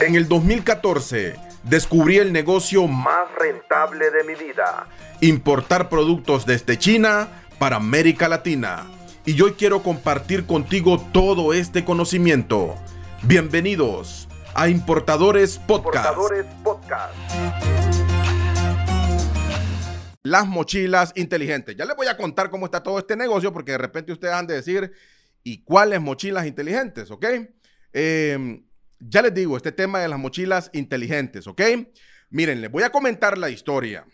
En 0.00 0.14
el 0.14 0.26
2014 0.26 1.36
descubrí 1.64 2.16
el 2.16 2.32
negocio 2.32 2.86
más 2.86 3.28
rentable 3.38 4.10
de 4.10 4.24
mi 4.24 4.34
vida, 4.34 4.88
importar 5.20 5.90
productos 5.90 6.46
desde 6.46 6.78
China 6.78 7.28
para 7.58 7.76
América 7.76 8.26
Latina. 8.26 8.86
Y 9.26 9.40
hoy 9.42 9.52
quiero 9.52 9.82
compartir 9.82 10.46
contigo 10.46 10.98
todo 11.12 11.52
este 11.52 11.84
conocimiento. 11.84 12.74
Bienvenidos 13.22 14.28
a 14.54 14.68
Importadores 14.68 15.58
Podcast. 15.58 16.18
Las 20.22 20.46
mochilas 20.46 21.12
inteligentes. 21.16 21.76
Ya 21.76 21.84
les 21.84 21.96
voy 21.96 22.06
a 22.06 22.16
contar 22.16 22.48
cómo 22.48 22.64
está 22.64 22.82
todo 22.82 22.98
este 22.98 23.14
negocio 23.14 23.52
porque 23.52 23.72
de 23.72 23.78
repente 23.78 24.12
ustedes 24.12 24.34
han 24.34 24.46
de 24.46 24.54
decir, 24.54 24.90
¿y 25.44 25.62
cuáles 25.62 26.00
mochilas 26.00 26.46
inteligentes? 26.46 27.10
¿Ok? 27.10 27.26
Eh, 27.92 28.62
ya 29.08 29.22
les 29.22 29.34
digo, 29.34 29.56
este 29.56 29.72
tema 29.72 30.00
de 30.00 30.08
las 30.08 30.18
mochilas 30.18 30.70
inteligentes, 30.72 31.46
¿ok? 31.46 31.60
Miren, 32.30 32.60
les 32.60 32.70
voy 32.70 32.82
a 32.82 32.90
comentar 32.90 33.36
la 33.36 33.50
historia. 33.50 34.06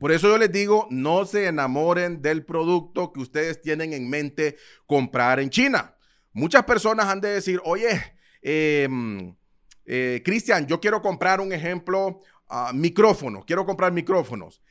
Por 0.00 0.12
eso 0.12 0.28
yo 0.28 0.38
les 0.38 0.50
digo, 0.50 0.86
no 0.90 1.26
se 1.26 1.46
enamoren 1.46 2.22
del 2.22 2.44
producto 2.44 3.12
que 3.12 3.20
ustedes 3.20 3.60
tienen 3.60 3.92
en 3.92 4.08
mente 4.08 4.56
comprar 4.86 5.38
en 5.38 5.50
China. 5.50 5.96
Muchas 6.32 6.64
personas 6.64 7.06
han 7.06 7.20
de 7.20 7.28
decir, 7.28 7.60
oye, 7.64 8.00
em, 8.40 9.36
eh, 9.84 10.22
Cristian, 10.24 10.66
yo 10.66 10.80
quiero 10.80 11.02
comprar 11.02 11.40
un 11.40 11.52
ejemplo, 11.52 12.20
uh, 12.48 13.44
quiero 13.46 13.66
comprar 13.66 13.92
micrófonos. 13.92 14.62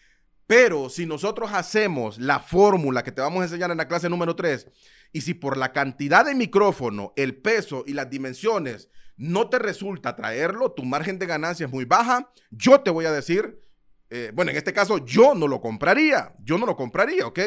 Pero 0.47 0.89
si 0.89 1.05
nosotros 1.05 1.51
hacemos 1.53 2.17
la 2.17 2.39
fórmula 2.39 3.03
que 3.03 3.11
te 3.11 3.21
vamos 3.21 3.41
a 3.41 3.45
enseñar 3.45 3.71
en 3.71 3.77
la 3.77 3.87
clase 3.87 4.09
número 4.09 4.35
3, 4.35 4.67
y 5.13 5.21
si 5.21 5.33
por 5.33 5.55
la 5.55 5.71
cantidad 5.71 6.25
de 6.25 6.33
micrófono, 6.33 7.13
el 7.15 7.35
peso 7.35 7.83
y 7.85 7.93
las 7.93 8.09
dimensiones 8.09 8.89
no 9.21 9.49
te 9.49 9.59
resulta 9.59 10.15
traerlo, 10.15 10.71
tu 10.71 10.83
margen 10.83 11.19
de 11.19 11.27
ganancia 11.27 11.67
es 11.67 11.71
muy 11.71 11.85
baja, 11.85 12.31
yo 12.49 12.81
te 12.81 12.89
voy 12.89 13.05
a 13.05 13.11
decir, 13.11 13.61
eh, 14.09 14.31
bueno, 14.33 14.49
en 14.49 14.57
este 14.57 14.73
caso 14.73 15.05
yo 15.05 15.35
no 15.35 15.47
lo 15.47 15.61
compraría, 15.61 16.33
yo 16.39 16.57
no 16.57 16.65
lo 16.65 16.75
compraría, 16.75 17.27
¿ok? 17.27 17.39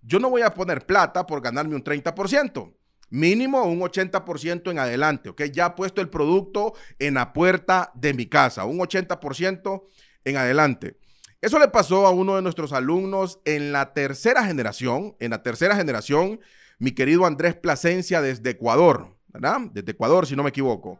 Yo 0.00 0.20
no 0.20 0.30
voy 0.30 0.40
a 0.40 0.54
poner 0.54 0.86
plata 0.86 1.26
por 1.26 1.42
ganarme 1.42 1.74
un 1.74 1.84
30%, 1.84 2.74
mínimo 3.10 3.62
un 3.64 3.80
80% 3.80 4.70
en 4.70 4.78
adelante, 4.78 5.28
¿ok? 5.28 5.42
Ya 5.52 5.74
puesto 5.74 6.00
el 6.00 6.08
producto 6.08 6.72
en 6.98 7.14
la 7.14 7.34
puerta 7.34 7.92
de 7.94 8.14
mi 8.14 8.24
casa, 8.24 8.64
un 8.64 8.78
80% 8.78 9.84
en 10.24 10.36
adelante. 10.38 10.96
Eso 11.42 11.58
le 11.58 11.68
pasó 11.68 12.06
a 12.06 12.10
uno 12.10 12.36
de 12.36 12.42
nuestros 12.42 12.72
alumnos 12.72 13.38
en 13.44 13.70
la 13.70 13.92
tercera 13.92 14.44
generación, 14.44 15.14
en 15.20 15.32
la 15.32 15.42
tercera 15.42 15.76
generación, 15.76 16.40
mi 16.78 16.92
querido 16.92 17.26
Andrés 17.26 17.54
Plasencia 17.54 18.22
desde 18.22 18.48
Ecuador, 18.48 19.14
¿verdad? 19.26 19.60
Desde 19.72 19.92
Ecuador, 19.92 20.26
si 20.26 20.34
no 20.34 20.42
me 20.42 20.48
equivoco. 20.48 20.98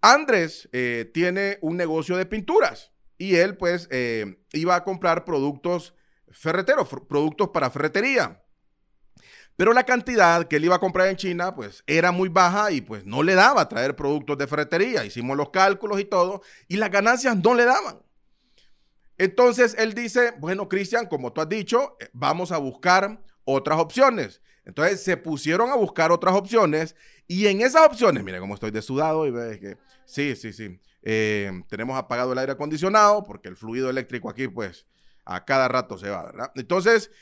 Andrés 0.00 0.68
eh, 0.72 1.10
tiene 1.12 1.58
un 1.60 1.76
negocio 1.76 2.16
de 2.16 2.26
pinturas 2.26 2.92
y 3.18 3.36
él 3.36 3.56
pues 3.56 3.86
eh, 3.90 4.42
iba 4.52 4.74
a 4.74 4.84
comprar 4.84 5.24
productos 5.24 5.94
ferreteros, 6.30 6.88
productos 7.08 7.50
para 7.50 7.70
ferretería. 7.70 8.42
Pero 9.56 9.74
la 9.74 9.84
cantidad 9.84 10.48
que 10.48 10.56
él 10.56 10.64
iba 10.64 10.76
a 10.76 10.80
comprar 10.80 11.08
en 11.08 11.16
China 11.16 11.54
pues 11.54 11.84
era 11.86 12.12
muy 12.12 12.30
baja 12.30 12.70
y 12.70 12.80
pues 12.80 13.04
no 13.04 13.22
le 13.22 13.34
daba 13.34 13.68
traer 13.68 13.94
productos 13.94 14.38
de 14.38 14.46
ferretería. 14.46 15.04
Hicimos 15.04 15.36
los 15.36 15.50
cálculos 15.50 16.00
y 16.00 16.04
todo 16.04 16.40
y 16.66 16.78
las 16.78 16.90
ganancias 16.90 17.36
no 17.36 17.52
le 17.52 17.66
daban. 17.66 18.00
Entonces 19.18 19.76
él 19.76 19.92
dice, 19.92 20.32
bueno 20.38 20.66
Cristian, 20.66 21.04
como 21.04 21.34
tú 21.34 21.42
has 21.42 21.48
dicho, 21.50 21.98
eh, 22.00 22.08
vamos 22.14 22.52
a 22.52 22.56
buscar 22.56 23.22
otras 23.44 23.78
opciones. 23.78 24.40
Entonces 24.64 25.02
se 25.02 25.18
pusieron 25.18 25.70
a 25.70 25.74
buscar 25.74 26.10
otras 26.10 26.34
opciones 26.34 26.96
y 27.30 27.46
en 27.46 27.60
esas 27.60 27.86
opciones, 27.86 28.24
mire 28.24 28.40
cómo 28.40 28.54
estoy 28.54 28.72
desudado 28.72 29.24
y 29.24 29.30
ves 29.30 29.60
que 29.60 29.78
sí, 30.04 30.34
sí, 30.34 30.52
sí. 30.52 30.80
Eh, 31.00 31.62
tenemos 31.68 31.96
apagado 31.96 32.32
el 32.32 32.38
aire 32.38 32.50
acondicionado 32.50 33.22
porque 33.22 33.48
el 33.48 33.54
fluido 33.54 33.88
eléctrico 33.88 34.28
aquí, 34.28 34.48
pues, 34.48 34.84
a 35.24 35.44
cada 35.44 35.68
rato 35.68 35.96
se 35.96 36.10
va, 36.10 36.24
¿verdad? 36.24 36.50
Entonces, 36.56 37.12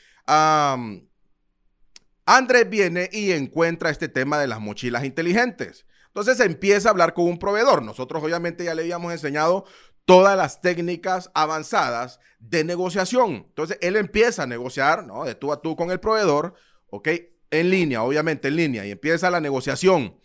Andrés 2.25 2.67
viene 2.71 3.07
y 3.11 3.33
encuentra 3.33 3.91
este 3.91 4.09
tema 4.09 4.39
de 4.39 4.47
las 4.47 4.59
mochilas 4.59 5.03
inteligentes. 5.03 5.85
Entonces 6.07 6.39
empieza 6.39 6.89
a 6.89 6.91
hablar 6.91 7.13
con 7.13 7.25
un 7.25 7.37
proveedor. 7.37 7.83
Nosotros 7.83 8.23
obviamente 8.23 8.63
ya 8.63 8.73
le 8.73 8.81
habíamos 8.81 9.11
enseñado 9.11 9.65
todas 10.05 10.35
las 10.35 10.59
técnicas 10.59 11.29
avanzadas 11.35 12.19
de 12.39 12.63
negociación. 12.63 13.45
Entonces 13.49 13.77
él 13.79 13.95
empieza 13.95 14.41
a 14.41 14.47
negociar, 14.47 15.05
¿no? 15.05 15.23
De 15.23 15.35
tú 15.35 15.53
a 15.53 15.61
tú 15.61 15.75
con 15.75 15.91
el 15.91 15.99
proveedor, 15.99 16.55
¿ok? 16.89 17.09
En 17.51 17.69
línea, 17.69 18.03
obviamente 18.03 18.47
en 18.49 18.55
línea, 18.55 18.85
y 18.85 18.91
empieza 18.91 19.29
la 19.31 19.39
negociación. 19.39 20.15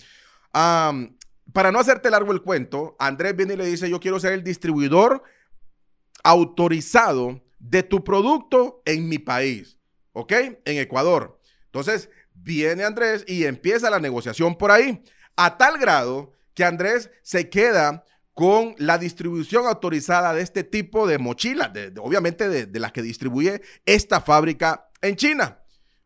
para 0.52 1.70
no 1.72 1.78
hacerte 1.78 2.10
largo 2.10 2.32
el 2.32 2.42
cuento, 2.42 2.96
Andrés 2.98 3.36
viene 3.36 3.54
y 3.54 3.56
le 3.56 3.66
dice, 3.66 3.88
yo 3.88 4.00
quiero 4.00 4.18
ser 4.20 4.32
el 4.32 4.42
distribuidor 4.42 5.22
autorizado 6.22 7.42
de 7.58 7.82
tu 7.82 8.02
producto 8.02 8.82
en 8.84 9.08
mi 9.08 9.18
país, 9.18 9.78
¿ok? 10.12 10.32
En 10.64 10.78
Ecuador. 10.78 11.40
Entonces, 11.66 12.10
viene 12.34 12.84
Andrés 12.84 13.24
y 13.26 13.44
empieza 13.44 13.90
la 13.90 14.00
negociación 14.00 14.56
por 14.56 14.70
ahí, 14.70 15.02
a 15.36 15.56
tal 15.56 15.78
grado 15.78 16.32
que 16.54 16.64
Andrés 16.64 17.10
se 17.22 17.48
queda 17.50 18.04
con 18.32 18.74
la 18.78 18.98
distribución 18.98 19.66
autorizada 19.66 20.34
de 20.34 20.42
este 20.42 20.64
tipo 20.64 21.06
de 21.06 21.18
mochilas, 21.18 21.70
obviamente 21.98 22.66
de 22.66 22.80
las 22.80 22.92
que 22.92 23.02
distribuye 23.02 23.62
esta 23.86 24.20
fábrica 24.20 24.88
en 25.00 25.16
China. 25.16 25.58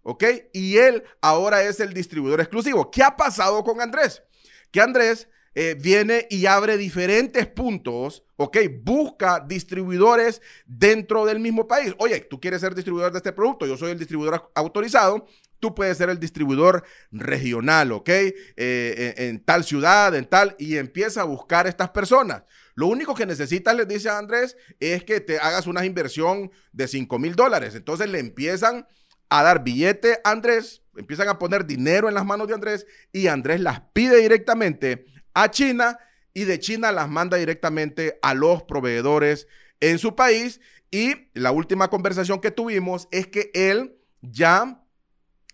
¿Ok? 0.08 0.24
Y 0.54 0.78
él 0.78 1.04
ahora 1.20 1.62
es 1.64 1.80
el 1.80 1.92
distribuidor 1.92 2.40
exclusivo. 2.40 2.90
¿Qué 2.90 3.02
ha 3.02 3.14
pasado 3.14 3.62
con 3.62 3.78
Andrés? 3.78 4.22
Que 4.70 4.80
Andrés 4.80 5.28
eh, 5.54 5.76
viene 5.78 6.26
y 6.30 6.46
abre 6.46 6.78
diferentes 6.78 7.46
puntos, 7.46 8.24
¿ok? 8.36 8.56
Busca 8.82 9.44
distribuidores 9.46 10.40
dentro 10.64 11.26
del 11.26 11.40
mismo 11.40 11.68
país. 11.68 11.94
Oye, 11.98 12.20
tú 12.20 12.40
quieres 12.40 12.62
ser 12.62 12.74
distribuidor 12.74 13.12
de 13.12 13.18
este 13.18 13.32
producto, 13.32 13.66
yo 13.66 13.76
soy 13.76 13.90
el 13.90 13.98
distribuidor 13.98 14.50
autorizado, 14.54 15.26
tú 15.60 15.74
puedes 15.74 15.98
ser 15.98 16.08
el 16.08 16.18
distribuidor 16.18 16.84
regional, 17.10 17.92
¿ok? 17.92 18.08
Eh, 18.08 19.14
en, 19.18 19.44
tal 19.44 19.62
ciudad, 19.62 20.14
en 20.14 20.24
tal, 20.24 20.56
y 20.58 20.78
empieza 20.78 21.20
a 21.20 21.24
buscar 21.24 21.66
estas 21.66 21.90
personas. 21.90 22.44
Lo 22.74 22.86
único 22.86 23.14
que 23.14 23.26
necesitas, 23.26 23.76
les 23.76 23.86
dice 23.86 24.08
Andrés, 24.08 24.56
es 24.80 25.04
que 25.04 25.20
te 25.20 25.38
hagas 25.38 25.66
una 25.66 25.84
inversión 25.84 26.50
de 26.72 26.88
5 26.88 27.18
mil 27.18 27.34
dólares. 27.34 27.74
Entonces 27.74 28.08
le 28.08 28.20
empiezan 28.20 28.86
a 29.28 29.42
dar 29.42 29.62
billete 29.62 30.20
a 30.24 30.30
Andrés, 30.30 30.82
empiezan 30.96 31.28
a 31.28 31.38
poner 31.38 31.66
dinero 31.66 32.08
en 32.08 32.14
las 32.14 32.24
manos 32.24 32.48
de 32.48 32.54
Andrés 32.54 32.86
y 33.12 33.26
Andrés 33.26 33.60
las 33.60 33.80
pide 33.92 34.20
directamente 34.20 35.06
a 35.34 35.50
China 35.50 35.98
y 36.34 36.44
de 36.44 36.58
China 36.60 36.92
las 36.92 37.08
manda 37.08 37.36
directamente 37.36 38.18
a 38.22 38.34
los 38.34 38.62
proveedores 38.62 39.46
en 39.80 39.98
su 39.98 40.14
país. 40.14 40.60
Y 40.90 41.30
la 41.34 41.52
última 41.52 41.88
conversación 41.88 42.40
que 42.40 42.50
tuvimos 42.50 43.08
es 43.10 43.26
que 43.26 43.50
él 43.54 43.96
ya 44.22 44.84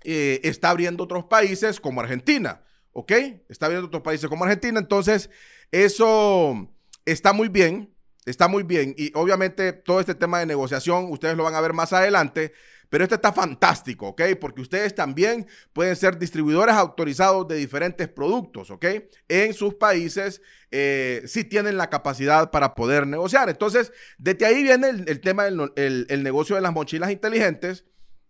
eh, 0.05 0.41
está 0.45 0.71
abriendo 0.71 1.05
otros 1.05 1.25
países 1.25 1.81
como 1.81 2.01
Argentina, 2.01 2.63
¿ok? 2.93 3.13
Está 3.49 3.67
abriendo 3.67 3.89
otros 3.89 4.03
países 4.03 4.29
como 4.29 4.45
Argentina. 4.45 4.79
Entonces, 4.79 5.31
eso 5.73 6.71
está 7.05 7.33
muy 7.33 7.49
bien, 7.49 7.93
está 8.27 8.47
muy 8.47 8.63
bien. 8.63 8.95
Y 8.97 9.11
obviamente 9.15 9.73
todo 9.73 10.01
este 10.01 10.15
tema 10.15 10.39
de 10.39 10.47
negociación, 10.47 11.11
ustedes 11.11 11.37
lo 11.37 11.45
van 11.45 11.55
a 11.55 11.61
ver 11.61 11.73
más 11.73 11.93
adelante. 11.93 12.53
Pero 12.95 13.03
este 13.03 13.17
está 13.17 13.33
fantástico, 13.33 14.07
¿ok? 14.11 14.23
Porque 14.41 14.61
ustedes 14.61 14.95
también 14.95 15.49
pueden 15.73 15.97
ser 15.97 16.17
distribuidores 16.17 16.77
autorizados 16.77 17.49
de 17.49 17.57
diferentes 17.57 18.07
productos, 18.07 18.71
¿ok? 18.71 18.85
En 19.27 19.53
sus 19.53 19.75
países, 19.75 20.41
eh, 20.71 21.25
si 21.27 21.43
tienen 21.43 21.77
la 21.77 21.91
capacidad 21.91 22.53
para 22.53 22.77
poder 22.77 23.09
negociar. 23.09 23.49
Entonces, 23.49 23.93
desde 24.17 24.47
ahí 24.47 24.63
viene 24.63 24.91
el, 24.91 25.21
tema 25.21 25.43
del 25.43 26.23
negocio 26.23 26.55
de 26.55 26.63
las 26.63 26.73
mochilas 26.73 27.11
inteligentes, 27.11 27.85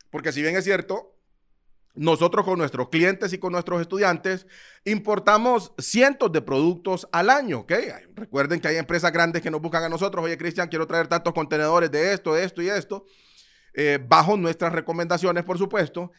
porque 0.08 0.32
si 0.32 0.40
bien 0.40 0.56
es 0.56 0.64
cierto, 0.64 1.14
nosotros 1.94 2.46
con 2.46 2.58
nuestros 2.58 2.88
clientes 2.88 3.34
y 3.34 3.38
con 3.38 3.52
nuestros 3.52 3.82
estudiantes 3.82 4.46
importamos 4.86 5.74
cientos 5.76 6.32
de 6.32 6.40
productos 6.40 7.06
al 7.12 7.28
año, 7.28 7.58
¿ok? 7.58 7.72
Recuerden 8.14 8.60
que 8.60 8.68
hay 8.68 8.76
empresas 8.78 9.12
grandes 9.12 9.42
que 9.42 9.50
nos 9.50 9.60
buscan 9.60 9.84
a 9.84 9.90
nosotros, 9.90 10.24
oye 10.24 10.38
Cristian, 10.38 10.68
quiero 10.68 10.86
traer 10.86 11.06
tantos 11.06 11.34
contenedores 11.34 11.90
de 11.90 12.14
esto, 12.14 12.32
de 12.32 12.44
esto 12.44 12.62
y 12.62 12.70
esto. 12.70 13.04
Eh, 13.76 13.98
bajo 14.00 14.36
nuestras 14.36 14.72
recomendaciones, 14.72 15.42
por 15.42 15.58
supuesto. 15.58 16.12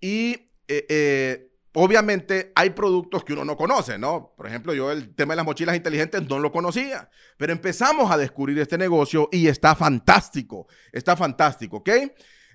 y 0.00 0.32
eh, 0.66 0.86
eh, 0.88 1.50
obviamente 1.74 2.52
hay 2.56 2.70
productos 2.70 3.24
que 3.24 3.32
uno 3.32 3.44
no 3.44 3.56
conoce, 3.56 3.96
¿no? 3.96 4.34
Por 4.36 4.48
ejemplo, 4.48 4.74
yo 4.74 4.90
el 4.90 5.14
tema 5.14 5.34
de 5.34 5.36
las 5.36 5.44
mochilas 5.44 5.76
inteligentes 5.76 6.28
no 6.28 6.40
lo 6.40 6.50
conocía, 6.50 7.08
pero 7.36 7.52
empezamos 7.52 8.10
a 8.10 8.16
descubrir 8.16 8.58
este 8.58 8.76
negocio 8.76 9.28
y 9.30 9.46
está 9.46 9.76
fantástico, 9.76 10.66
está 10.90 11.16
fantástico, 11.16 11.76
¿ok? 11.78 11.90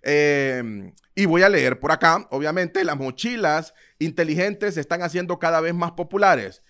Em, 0.02 0.94
y 1.16 1.26
voy 1.26 1.44
a 1.44 1.50
leer 1.50 1.80
por 1.80 1.92
acá, 1.92 2.28
obviamente 2.32 2.84
las 2.84 2.98
mochilas 2.98 3.74
inteligentes 4.00 4.76
se 4.76 4.82
están 4.82 5.02
haciendo 5.02 5.40
cada 5.40 5.62
vez 5.62 5.74
más 5.74 5.92
populares. 5.92 6.62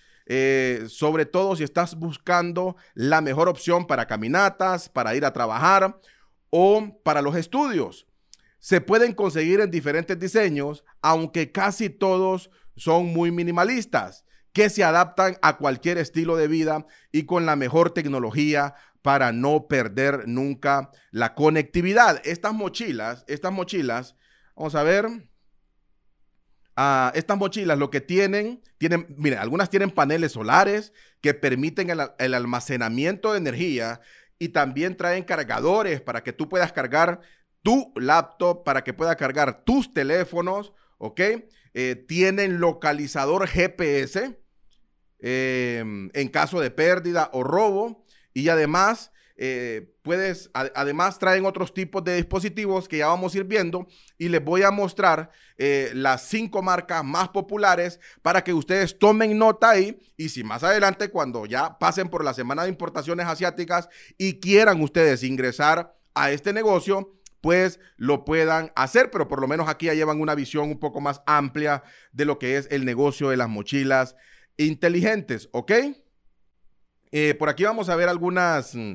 sobre 0.87 1.25
todo 1.25 1.55
si 1.55 1.63
estás 1.63 1.95
buscando 1.95 2.75
la 2.93 3.19
mejor 3.19 3.49
opción 3.49 3.87
para 3.87 4.05
caminatas, 4.05 4.87
para 4.87 5.15
ir 5.15 5.25
a 5.25 5.33
trabajar 5.33 5.99
o 6.49 7.01
para 7.03 7.21
los 7.21 7.35
estudios. 7.35 8.07
Se 8.59 8.81
pueden 8.81 9.13
conseguir 9.13 9.61
en 9.61 9.71
diferentes 9.71 10.19
diseños, 10.19 10.83
aunque 11.01 11.51
casi 11.51 11.89
todos 11.89 12.49
son 12.75 13.07
muy 13.07 13.31
minimalistas. 13.31 14.25
que 14.51 14.71
se 14.71 14.83
adaptan 14.83 15.37
a 15.43 15.57
cualquier 15.57 15.99
estilo 15.99 16.35
de 16.35 16.47
vida 16.47 16.87
y 17.11 17.25
con 17.25 17.45
la 17.45 17.55
mejor 17.55 17.91
tecnología 17.91 18.73
para 19.01 19.31
no 19.31 19.67
perder 19.67 20.27
nunca 20.27 20.91
la 21.11 21.35
conectividad. 21.35 22.21
Estas 22.25 22.53
mochilas, 22.53 23.23
estas 23.27 23.51
mochilas, 23.51 24.15
vamos 24.55 24.75
a 24.75 24.83
ver. 24.83 25.07
Ah, 26.75 27.11
estas 27.13 27.37
mochilas 27.37 27.77
lo 27.77 27.89
que 27.89 28.01
tienen, 28.01 28.61
tienen, 28.77 29.05
mire, 29.17 29.37
algunas 29.37 29.69
tienen 29.69 29.91
paneles 29.91 30.31
solares 30.31 30.93
que 31.21 31.33
permiten 31.33 31.89
el, 31.89 32.33
almacenamiento 32.33 33.33
de 33.33 33.39
energía 33.39 33.99
y 34.39 34.49
también 34.49 34.95
traen 34.95 35.25
cargadores 35.25 36.01
para 36.01 36.23
que 36.23 36.33
tú 36.33 36.47
puedas 36.47 36.71
cargar 36.71 37.19
tu 37.61 37.93
laptop, 37.97 38.63
para 38.63 38.83
que 38.83 38.93
puedas 38.93 39.17
cargar 39.17 39.63
tus 39.65 39.93
teléfonos, 39.93 40.73
¿ok? 40.97 41.21
Eh, 41.73 42.05
tienen 42.07 42.59
localizador 42.59 43.47
GPS 43.47 44.39
em, 45.19 46.09
en 46.13 46.27
caso 46.29 46.61
de 46.61 46.71
pérdida 46.71 47.29
o 47.33 47.43
robo 47.43 48.05
y 48.33 48.49
además 48.49 49.11
eh, 49.41 49.95
puedes, 50.01 50.51
además 50.53 51.17
traen 51.17 51.45
otros 51.45 51.73
tipos 51.73 52.03
de 52.03 52.17
dispositivos 52.17 52.89
que 52.89 52.97
ya 52.97 53.07
vamos 53.07 53.33
a 53.33 53.37
ir 53.37 53.45
viendo 53.45 53.87
y 54.17 54.27
les 54.27 54.43
voy 54.43 54.63
a 54.63 54.71
mostrar 54.71 55.31
eh, 55.57 55.91
las 55.93 56.27
cinco 56.27 56.61
marcas 56.61 57.05
más 57.05 57.29
populares 57.29 58.01
para 58.21 58.43
que 58.43 58.53
ustedes 58.53 58.99
tomen 58.99 59.37
nota 59.37 59.69
ahí 59.69 59.97
y 60.17 60.27
si 60.27 60.43
más 60.43 60.65
adelante 60.65 61.09
cuando 61.09 61.45
ya 61.45 61.79
pasen 61.79 62.09
por 62.09 62.25
la 62.25 62.33
semana 62.33 62.63
de 62.63 62.69
importaciones 62.69 63.27
asiáticas 63.27 63.87
y 64.17 64.41
quieran 64.41 64.81
ustedes 64.81 65.23
ingresar 65.23 65.95
a 66.15 66.31
este 66.31 66.51
negocio, 66.51 67.15
pues 67.39 67.79
lo 67.95 68.25
puedan 68.25 68.73
hacer, 68.75 69.09
pero 69.09 69.29
por 69.29 69.39
lo 69.39 69.47
menos 69.47 69.69
aquí 69.69 69.85
ya 69.85 69.93
llevan 69.93 70.19
una 70.19 70.35
visión 70.35 70.69
un 70.69 70.79
poco 70.81 70.99
más 70.99 71.21
amplia 71.25 71.83
de 72.11 72.25
lo 72.25 72.39
que 72.39 72.57
es 72.57 72.67
el 72.71 72.83
negocio 72.83 73.29
de 73.29 73.37
las 73.37 73.47
mochilas 73.47 74.17
inteligentes, 74.57 75.47
¿ok? 75.53 75.71
Eh, 77.11 77.35
por 77.35 77.47
aquí 77.47 77.63
vamos 77.63 77.89
a 77.89 77.95
ver 77.95 78.09
algunas, 78.09 78.75
mm, 78.75 78.93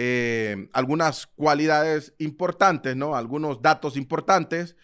eh, 0.00 0.68
algunas 0.74 1.26
cualidades 1.26 2.14
importantes, 2.18 2.94
¿no? 2.94 3.16
Algunos 3.16 3.60
datos 3.60 3.96
importantes. 3.96 4.76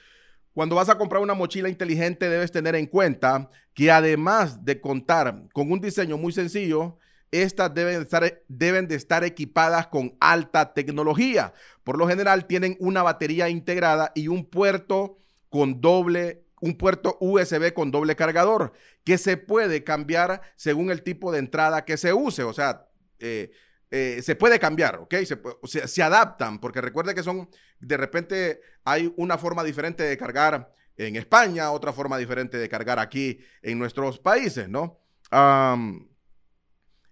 Cuando 0.52 0.74
vas 0.74 0.88
a 0.88 0.98
comprar 0.98 1.22
una 1.22 1.34
mochila 1.34 1.68
inteligente 1.68 2.28
debes 2.28 2.50
tener 2.50 2.74
en 2.74 2.86
cuenta 2.86 3.48
que 3.74 3.92
además 3.92 4.64
de 4.64 4.80
contar 4.80 5.44
con 5.52 5.70
un 5.70 5.80
diseño 5.80 6.18
muy 6.18 6.32
sencillo, 6.32 6.98
estas 7.30 7.72
deben 7.72 8.02
estar, 8.02 8.42
deben 8.48 8.88
de 8.88 8.96
estar 8.96 9.22
equipadas 9.22 9.86
con 9.86 10.16
alta 10.18 10.74
tecnología. 10.74 11.52
Por 11.84 11.96
lo 11.96 12.08
general 12.08 12.46
tienen 12.46 12.76
una 12.80 13.04
batería 13.04 13.48
integrada 13.48 14.10
y 14.16 14.26
un 14.26 14.44
puerto 14.44 15.20
con 15.48 15.80
doble, 15.80 16.42
un 16.60 16.76
puerto 16.76 17.18
USB 17.20 17.72
con 17.72 17.92
doble 17.92 18.16
cargador 18.16 18.72
que 19.04 19.16
se 19.16 19.36
puede 19.36 19.84
cambiar 19.84 20.42
según 20.56 20.90
el 20.90 21.04
tipo 21.04 21.30
de 21.30 21.38
entrada 21.38 21.84
que 21.84 21.96
se 21.98 22.12
use. 22.12 22.42
O 22.42 22.52
sea, 22.52 22.88
eh, 23.20 23.52
eh, 23.96 24.22
se 24.22 24.34
puede 24.34 24.58
cambiar, 24.58 24.96
¿ok? 24.96 25.14
Se, 25.62 25.86
se, 25.86 26.02
adaptan, 26.02 26.58
porque 26.58 26.80
recuerde 26.80 27.14
que 27.14 27.22
son, 27.22 27.48
de 27.78 27.96
repente 27.96 28.60
hay 28.82 29.14
una 29.16 29.38
forma 29.38 29.62
diferente 29.62 30.02
de 30.02 30.18
cargar 30.18 30.74
en 30.96 31.14
España, 31.14 31.70
otra 31.70 31.92
forma 31.92 32.18
diferente 32.18 32.58
de 32.58 32.68
cargar 32.68 32.98
aquí 32.98 33.38
en 33.62 33.78
nuestros 33.78 34.18
países, 34.18 34.68
¿no? 34.68 34.98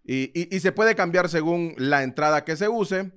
Y, 0.03 0.59
se 0.59 0.73
puede 0.73 0.97
cambiar 0.97 1.29
según 1.29 1.77
la 1.79 2.03
entrada 2.03 2.45
que 2.45 2.57
se 2.57 2.67
use 2.67 3.13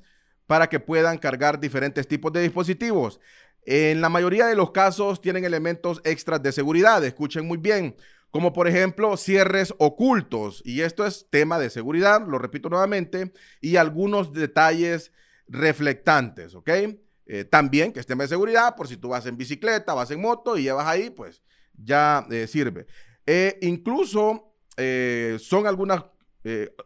para 0.46 0.68
que 0.68 0.80
puedan 0.80 1.18
cargar 1.18 1.60
diferentes 1.60 2.08
tipos 2.08 2.32
de 2.34 2.44
dispositivos. 2.44 3.20
En 3.66 4.00
la 4.00 4.10
mayoría 4.10 4.46
de 4.46 4.56
los 4.56 4.70
casos 4.70 5.22
tienen 5.22 5.44
elementos 5.44 6.02
extras 6.04 6.44
de 6.44 6.52
seguridad, 6.52 7.04
escuchen 7.04 7.48
muy 7.48 7.58
bien, 7.58 7.96
como 8.36 8.52
por 8.52 8.68
ejemplo 8.68 9.16
cierres 9.16 9.74
ocultos. 9.78 10.62
Y 10.66 10.82
esto 10.82 11.06
es 11.06 11.30
tema 11.30 11.58
de 11.58 11.70
seguridad, 11.70 12.28
lo 12.28 12.38
repito 12.38 12.68
nuevamente, 12.68 13.32
y 13.62 13.78
algunos 13.78 14.34
detalles 14.34 15.14
reflectantes, 15.48 16.54
¿ok? 16.54 16.70
Eh, 17.28 17.46
también 17.46 17.94
que 17.94 18.02
es 18.02 18.06
tema 18.06 18.26
de 18.26 18.28
seguridad, 18.28 18.76
por 18.76 18.90
si 18.90 18.98
tú 18.98 19.08
vas 19.08 19.26
en 19.26 19.38
bicicleta, 19.38 19.94
vas 19.94 20.12
en 20.12 20.20
moto 20.20 20.58
y 20.58 20.64
llevas 20.64 20.86
ahí, 20.86 21.12
pues 21.12 21.44
ya 21.82 22.28
eh, 22.30 22.46
sirve. 22.48 22.88
Eh, 23.26 23.58
incluso 23.62 24.52
son 25.40 25.66
algunas 25.66 26.04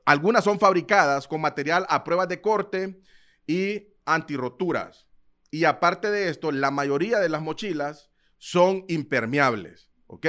algunas 0.05 0.43
son 0.43 0.59
fabricadas 0.59 1.27
con 1.27 1.41
material 1.41 1.83
a 1.89 2.03
prueba 2.03 2.27
de 2.27 2.41
corte 2.41 3.01
y 3.47 3.87
antirroturas. 4.05 5.07
Y 5.49 5.63
aparte 5.63 6.11
de 6.11 6.29
esto, 6.29 6.51
la 6.51 6.69
mayoría 6.69 7.17
de 7.17 7.29
las 7.29 7.41
mochilas 7.41 8.11
son 8.37 8.85
impermeables, 8.87 9.89
¿ok? 10.05 10.27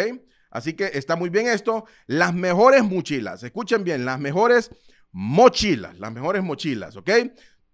Así 0.51 0.75
que 0.75 0.91
está 0.95 1.17
muy 1.17 1.31
bien 1.31 1.47
esto. 1.47 1.85
Las 2.07 2.35
mejores 2.35 2.83
mochilas, 2.83 3.43
escuchen 3.43 3.85
bien, 3.85 4.05
las 4.05 4.19
mejores 4.19 4.71
mochilas, 5.13 5.99
las 5.99 6.13
mejores 6.13 6.43
mochilas, 6.43 6.97
¿ok? 6.97 7.11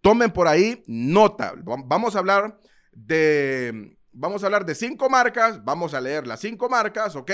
Tomen 0.00 0.30
por 0.30 0.46
ahí 0.46 0.82
nota. 0.86 1.54
Vamos 1.64 2.14
a 2.14 2.18
hablar 2.18 2.60
de, 2.92 3.96
vamos 4.12 4.42
a 4.42 4.46
hablar 4.46 4.64
de 4.64 4.74
cinco 4.74 5.08
marcas, 5.08 5.64
vamos 5.64 5.94
a 5.94 6.00
leer 6.00 6.26
las 6.26 6.40
cinco 6.40 6.68
marcas, 6.68 7.16
¿ok? 7.16 7.32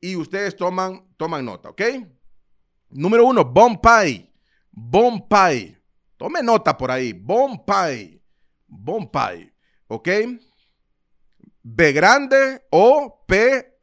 Y 0.00 0.16
ustedes 0.16 0.56
toman, 0.56 1.06
toman 1.16 1.44
nota, 1.44 1.70
¿ok? 1.70 1.82
Número 2.90 3.26
uno, 3.26 3.44
Bompay. 3.44 4.32
Bompay. 4.70 5.76
Tome 6.16 6.42
nota 6.42 6.76
por 6.76 6.90
ahí. 6.90 7.12
Bompay. 7.12 8.22
Bompay. 8.66 9.52
¿Ok? 9.88 10.08
B 11.62 11.92
grande 11.92 12.66
O 12.70 13.24
P 13.26 13.78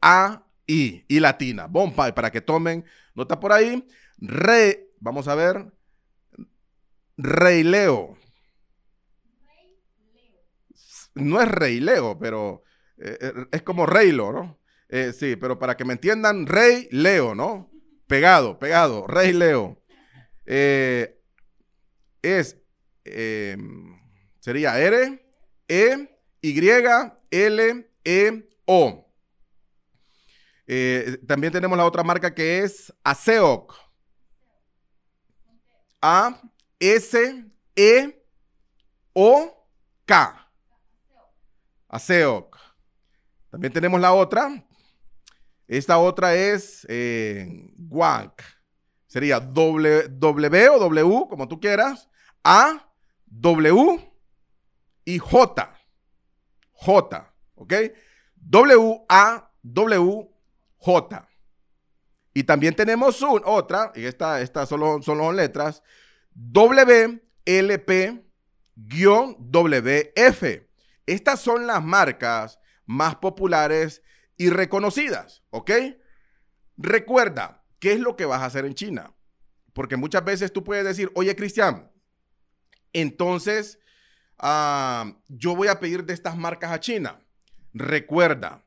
I. 0.66 1.04
Y 1.08 1.20
latina. 1.20 1.66
Bompay. 1.66 2.12
Para 2.12 2.30
que 2.30 2.40
tomen 2.40 2.84
nota 3.14 3.38
por 3.38 3.52
ahí. 3.52 3.86
Re. 4.18 4.90
Vamos 5.00 5.28
a 5.28 5.34
ver. 5.34 5.72
Rey 7.16 7.62
Leo. 7.62 8.16
No 11.14 11.40
es 11.40 11.48
Rey 11.48 11.80
Leo, 11.80 12.18
pero 12.18 12.62
eh, 12.98 13.18
eh, 13.20 13.32
es 13.52 13.62
como 13.62 13.86
Reylo, 13.86 14.32
¿no? 14.32 14.58
Eh, 14.88 15.12
sí, 15.18 15.36
pero 15.36 15.58
para 15.58 15.76
que 15.76 15.84
me 15.84 15.94
entiendan, 15.94 16.46
Rey 16.46 16.88
Leo, 16.90 17.34
¿no? 17.34 17.70
Pegado, 18.06 18.58
pegado. 18.58 19.06
Rey 19.06 19.32
Leo. 19.32 19.82
Es, 22.22 22.56
em, 23.04 23.98
sería 24.38 24.78
R, 24.78 25.26
E, 25.68 26.18
Y, 26.40 26.68
L, 27.30 27.90
E, 28.04 28.48
O. 28.66 29.05
Eh, 30.66 31.18
también 31.26 31.52
tenemos 31.52 31.76
la 31.78 31.84
otra 31.84 32.02
marca 32.02 32.34
que 32.34 32.60
es 32.60 32.92
ASEOC. 33.04 33.74
A, 36.02 36.40
S, 36.78 37.44
E, 37.74 38.26
O, 39.12 39.68
K. 40.04 40.50
ASEOC. 41.88 42.56
También 43.50 43.72
tenemos 43.72 44.00
la 44.00 44.12
otra 44.12 44.66
esta 45.68 45.98
otra 45.98 46.34
es 46.34 46.86
eh, 46.88 47.72
Sería 49.06 49.40
w, 49.40 50.08
w 50.08 50.68
o 50.68 50.78
W, 50.78 51.26
como 51.28 51.48
tú 51.48 51.58
quieras. 51.58 52.08
A, 52.44 52.88
W 53.26 54.12
y 55.04 55.18
J. 55.18 55.78
J. 56.72 57.34
¿Ok? 57.54 57.72
W, 58.36 59.04
A, 59.08 59.50
W, 59.62 60.28
J. 60.86 61.28
Y 62.32 62.44
también 62.44 62.76
tenemos 62.76 63.20
un, 63.20 63.42
otra, 63.44 63.90
y 63.96 64.04
esta, 64.04 64.40
esta 64.40 64.66
solo, 64.66 65.02
son 65.02 65.34
letras, 65.34 65.82
W, 66.32 67.20
L, 67.44 67.78
P, 67.80 68.24
W, 68.76 70.12
F. 70.14 70.70
Estas 71.04 71.40
son 71.40 71.66
las 71.66 71.82
marcas 71.82 72.60
más 72.84 73.16
populares 73.16 74.02
y 74.36 74.50
reconocidas, 74.50 75.42
¿ok? 75.50 75.72
Recuerda, 76.76 77.64
¿qué 77.80 77.94
es 77.94 77.98
lo 77.98 78.14
que 78.14 78.26
vas 78.26 78.42
a 78.42 78.46
hacer 78.46 78.64
en 78.64 78.74
China? 78.74 79.12
Porque 79.72 79.96
muchas 79.96 80.24
veces 80.24 80.52
tú 80.52 80.62
puedes 80.62 80.84
decir, 80.84 81.10
oye, 81.16 81.34
Cristian, 81.34 81.90
entonces 82.92 83.80
ah, 84.38 85.16
yo 85.26 85.56
voy 85.56 85.66
a 85.66 85.80
pedir 85.80 86.04
de 86.04 86.14
estas 86.14 86.36
marcas 86.36 86.70
a 86.70 86.78
China. 86.78 87.18
Recuerda 87.72 88.64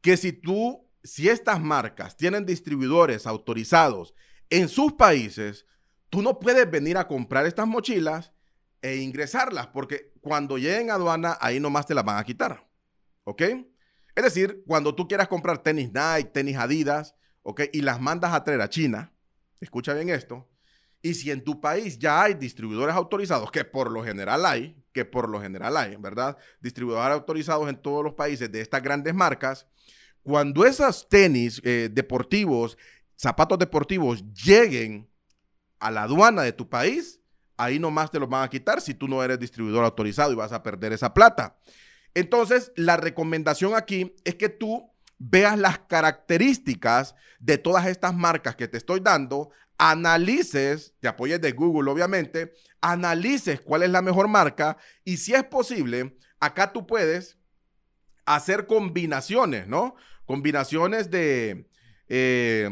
que 0.00 0.16
si 0.16 0.32
tú, 0.32 0.83
si 1.04 1.28
estas 1.28 1.60
marcas 1.60 2.16
tienen 2.16 2.46
distribuidores 2.46 3.26
autorizados 3.26 4.14
en 4.50 4.68
sus 4.68 4.94
países, 4.94 5.66
tú 6.08 6.22
no 6.22 6.40
puedes 6.40 6.68
venir 6.70 6.96
a 6.96 7.06
comprar 7.06 7.46
estas 7.46 7.66
mochilas 7.66 8.32
e 8.80 8.96
ingresarlas, 8.96 9.66
porque 9.68 10.12
cuando 10.20 10.58
lleguen 10.58 10.90
a 10.90 10.94
aduana, 10.94 11.38
ahí 11.40 11.60
nomás 11.60 11.86
te 11.86 11.94
las 11.94 12.04
van 12.04 12.18
a 12.18 12.24
quitar. 12.24 12.66
¿Ok? 13.24 13.42
Es 14.14 14.24
decir, 14.24 14.62
cuando 14.66 14.94
tú 14.94 15.06
quieras 15.06 15.28
comprar 15.28 15.62
tenis 15.62 15.90
Nike, 15.92 16.30
tenis 16.30 16.56
Adidas, 16.56 17.14
¿ok? 17.42 17.62
Y 17.72 17.82
las 17.82 18.00
mandas 18.00 18.32
a 18.32 18.44
traer 18.44 18.60
a 18.60 18.68
China, 18.68 19.12
escucha 19.60 19.92
bien 19.92 20.08
esto, 20.08 20.48
y 21.02 21.14
si 21.14 21.30
en 21.30 21.42
tu 21.42 21.60
país 21.60 21.98
ya 21.98 22.22
hay 22.22 22.34
distribuidores 22.34 22.94
autorizados, 22.94 23.50
que 23.50 23.64
por 23.64 23.90
lo 23.90 24.02
general 24.04 24.46
hay, 24.46 24.82
que 24.92 25.04
por 25.04 25.28
lo 25.28 25.40
general 25.40 25.76
hay, 25.76 25.96
¿verdad? 25.96 26.38
Distribuidores 26.60 27.12
autorizados 27.12 27.68
en 27.68 27.76
todos 27.76 28.04
los 28.04 28.14
países 28.14 28.50
de 28.50 28.60
estas 28.60 28.82
grandes 28.82 29.14
marcas, 29.14 29.66
cuando 30.24 30.66
esos 30.66 31.08
tenis 31.08 31.60
eh, 31.64 31.88
deportivos 31.92 32.76
zapatos 33.16 33.58
deportivos 33.58 34.24
lleguen 34.32 35.08
a 35.78 35.90
la 35.90 36.02
aduana 36.02 36.42
de 36.42 36.52
tu 36.52 36.68
país, 36.68 37.20
ahí 37.56 37.78
nomás 37.78 38.10
te 38.10 38.18
los 38.18 38.28
van 38.28 38.42
a 38.42 38.50
quitar 38.50 38.80
si 38.80 38.94
tú 38.94 39.08
no 39.08 39.22
eres 39.22 39.38
distribuidor 39.38 39.84
autorizado 39.84 40.32
y 40.32 40.36
vas 40.36 40.52
a 40.52 40.62
perder 40.62 40.92
esa 40.92 41.14
plata. 41.14 41.56
Entonces, 42.14 42.72
la 42.76 42.96
recomendación 42.96 43.74
aquí 43.74 44.14
es 44.24 44.34
que 44.36 44.48
tú 44.48 44.90
veas 45.18 45.58
las 45.58 45.78
características 45.78 47.14
de 47.38 47.58
todas 47.58 47.86
estas 47.86 48.14
marcas 48.14 48.56
que 48.56 48.68
te 48.68 48.78
estoy 48.78 49.00
dando, 49.00 49.50
analices, 49.78 50.94
te 51.00 51.08
apoyes 51.08 51.40
de 51.40 51.52
Google 51.52 51.90
obviamente, 51.90 52.52
analices 52.80 53.60
cuál 53.60 53.82
es 53.82 53.90
la 53.90 54.02
mejor 54.02 54.28
marca 54.28 54.76
y 55.04 55.16
si 55.16 55.34
es 55.34 55.44
posible, 55.44 56.16
acá 56.40 56.72
tú 56.72 56.86
puedes 56.86 57.38
hacer 58.26 58.66
combinaciones, 58.66 59.66
¿no? 59.66 59.96
Combinaciones 60.26 61.10
de... 61.10 61.68
Eh, 62.08 62.68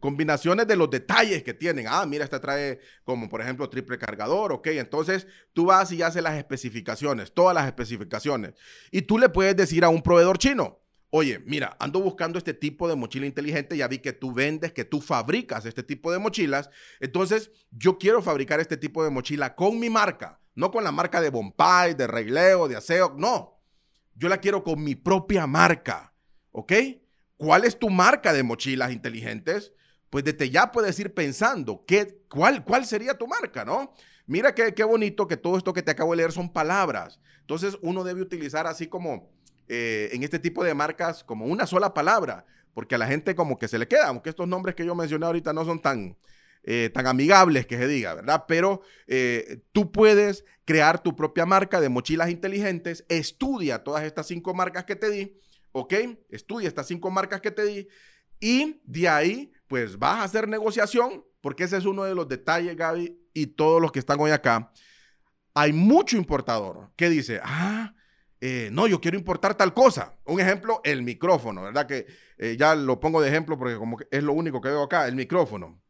combinaciones 0.00 0.66
de 0.66 0.76
los 0.76 0.90
detalles 0.90 1.42
que 1.42 1.54
tienen. 1.54 1.86
Ah, 1.88 2.06
mira, 2.06 2.24
esta 2.24 2.40
trae 2.40 2.80
como 3.04 3.28
por 3.28 3.40
ejemplo 3.40 3.68
triple 3.68 3.98
cargador, 3.98 4.52
ok. 4.52 4.68
Entonces 4.68 5.26
tú 5.52 5.66
vas 5.66 5.92
y 5.92 6.02
haces 6.02 6.22
las 6.22 6.36
especificaciones, 6.36 7.32
todas 7.32 7.54
las 7.54 7.66
especificaciones. 7.66 8.54
Y 8.90 9.02
tú 9.02 9.18
le 9.18 9.28
puedes 9.28 9.56
decir 9.56 9.84
a 9.84 9.88
un 9.88 10.02
proveedor 10.02 10.38
chino, 10.38 10.80
oye, 11.10 11.38
mira, 11.46 11.76
ando 11.78 12.00
buscando 12.00 12.38
este 12.38 12.54
tipo 12.54 12.88
de 12.88 12.96
mochila 12.96 13.26
inteligente, 13.26 13.76
ya 13.76 13.88
vi 13.88 13.98
que 13.98 14.12
tú 14.12 14.32
vendes, 14.32 14.72
que 14.72 14.84
tú 14.84 15.00
fabricas 15.00 15.66
este 15.66 15.82
tipo 15.82 16.10
de 16.10 16.18
mochilas. 16.18 16.70
Entonces 17.00 17.50
yo 17.70 17.98
quiero 17.98 18.22
fabricar 18.22 18.60
este 18.60 18.76
tipo 18.76 19.04
de 19.04 19.10
mochila 19.10 19.54
con 19.54 19.78
mi 19.78 19.90
marca, 19.90 20.40
no 20.54 20.70
con 20.70 20.84
la 20.84 20.92
marca 20.92 21.20
de 21.20 21.30
Bombay, 21.30 21.94
de 21.94 22.06
Regleo, 22.06 22.68
de 22.68 22.76
Aseo, 22.76 23.14
no. 23.16 23.60
Yo 24.14 24.28
la 24.28 24.38
quiero 24.38 24.62
con 24.62 24.82
mi 24.82 24.94
propia 24.94 25.46
marca, 25.46 26.13
¿ok? 26.54 26.72
¿Cuál 27.36 27.64
es 27.64 27.78
tu 27.78 27.90
marca 27.90 28.32
de 28.32 28.44
mochilas 28.44 28.92
inteligentes? 28.92 29.72
Pues 30.08 30.24
desde 30.24 30.50
ya 30.50 30.70
puedes 30.70 30.98
ir 31.00 31.12
pensando 31.12 31.84
qué, 31.84 32.20
cuál, 32.30 32.64
cuál 32.64 32.86
sería 32.86 33.18
tu 33.18 33.26
marca, 33.26 33.64
¿no? 33.64 33.92
Mira 34.26 34.54
qué, 34.54 34.72
qué 34.72 34.84
bonito 34.84 35.26
que 35.26 35.36
todo 35.36 35.58
esto 35.58 35.72
que 35.72 35.82
te 35.82 35.90
acabo 35.90 36.12
de 36.12 36.18
leer 36.18 36.32
son 36.32 36.52
palabras. 36.52 37.20
Entonces 37.40 37.76
uno 37.82 38.04
debe 38.04 38.22
utilizar 38.22 38.68
así 38.68 38.86
como 38.86 39.32
eh, 39.68 40.10
en 40.12 40.22
este 40.22 40.38
tipo 40.38 40.62
de 40.62 40.74
marcas 40.74 41.24
como 41.24 41.44
una 41.46 41.66
sola 41.66 41.92
palabra, 41.92 42.46
porque 42.72 42.94
a 42.94 42.98
la 42.98 43.08
gente 43.08 43.34
como 43.34 43.58
que 43.58 43.66
se 43.66 43.78
le 43.78 43.88
queda, 43.88 44.06
aunque 44.06 44.30
estos 44.30 44.46
nombres 44.46 44.76
que 44.76 44.86
yo 44.86 44.94
mencioné 44.94 45.26
ahorita 45.26 45.52
no 45.52 45.64
son 45.64 45.82
tan, 45.82 46.16
eh, 46.62 46.88
tan 46.94 47.08
amigables 47.08 47.66
que 47.66 47.76
se 47.76 47.88
diga, 47.88 48.14
¿verdad? 48.14 48.44
Pero 48.46 48.82
eh, 49.08 49.60
tú 49.72 49.90
puedes 49.90 50.44
crear 50.64 51.02
tu 51.02 51.16
propia 51.16 51.46
marca 51.46 51.80
de 51.80 51.88
mochilas 51.88 52.30
inteligentes, 52.30 53.04
estudia 53.08 53.82
todas 53.82 54.04
estas 54.04 54.28
cinco 54.28 54.54
marcas 54.54 54.84
que 54.84 54.94
te 54.94 55.10
di 55.10 55.36
¿ok? 55.74 55.92
Estudia 56.30 56.68
estas 56.68 56.86
cinco 56.86 57.10
marcas 57.10 57.40
que 57.40 57.50
te 57.50 57.64
di 57.64 57.88
y 58.40 58.80
de 58.84 59.08
ahí, 59.08 59.52
pues 59.66 59.98
vas 59.98 60.20
a 60.20 60.22
hacer 60.24 60.48
negociación, 60.48 61.24
porque 61.40 61.64
ese 61.64 61.76
es 61.76 61.84
uno 61.84 62.04
de 62.04 62.14
los 62.14 62.28
detalles, 62.28 62.76
Gaby, 62.76 63.18
y 63.32 63.46
todos 63.48 63.82
los 63.82 63.92
que 63.92 63.98
están 63.98 64.20
hoy 64.20 64.30
acá. 64.30 64.72
Hay 65.54 65.72
mucho 65.72 66.16
importador 66.16 66.90
que 66.96 67.08
dice, 67.08 67.40
ah, 67.42 67.94
eh, 68.40 68.68
no, 68.72 68.86
yo 68.86 69.00
quiero 69.00 69.16
importar 69.16 69.56
tal 69.56 69.72
cosa. 69.72 70.16
Un 70.24 70.40
ejemplo, 70.40 70.80
el 70.84 71.02
micrófono, 71.02 71.62
¿verdad? 71.62 71.86
Que 71.86 72.06
eh, 72.38 72.56
ya 72.58 72.74
lo 72.74 73.00
pongo 73.00 73.20
de 73.20 73.28
ejemplo 73.28 73.58
porque 73.58 73.76
como 73.76 73.98
es 74.10 74.22
lo 74.22 74.32
único 74.32 74.60
que 74.60 74.68
veo 74.68 74.82
acá, 74.82 75.08
el 75.08 75.16
micrófono 75.16 75.83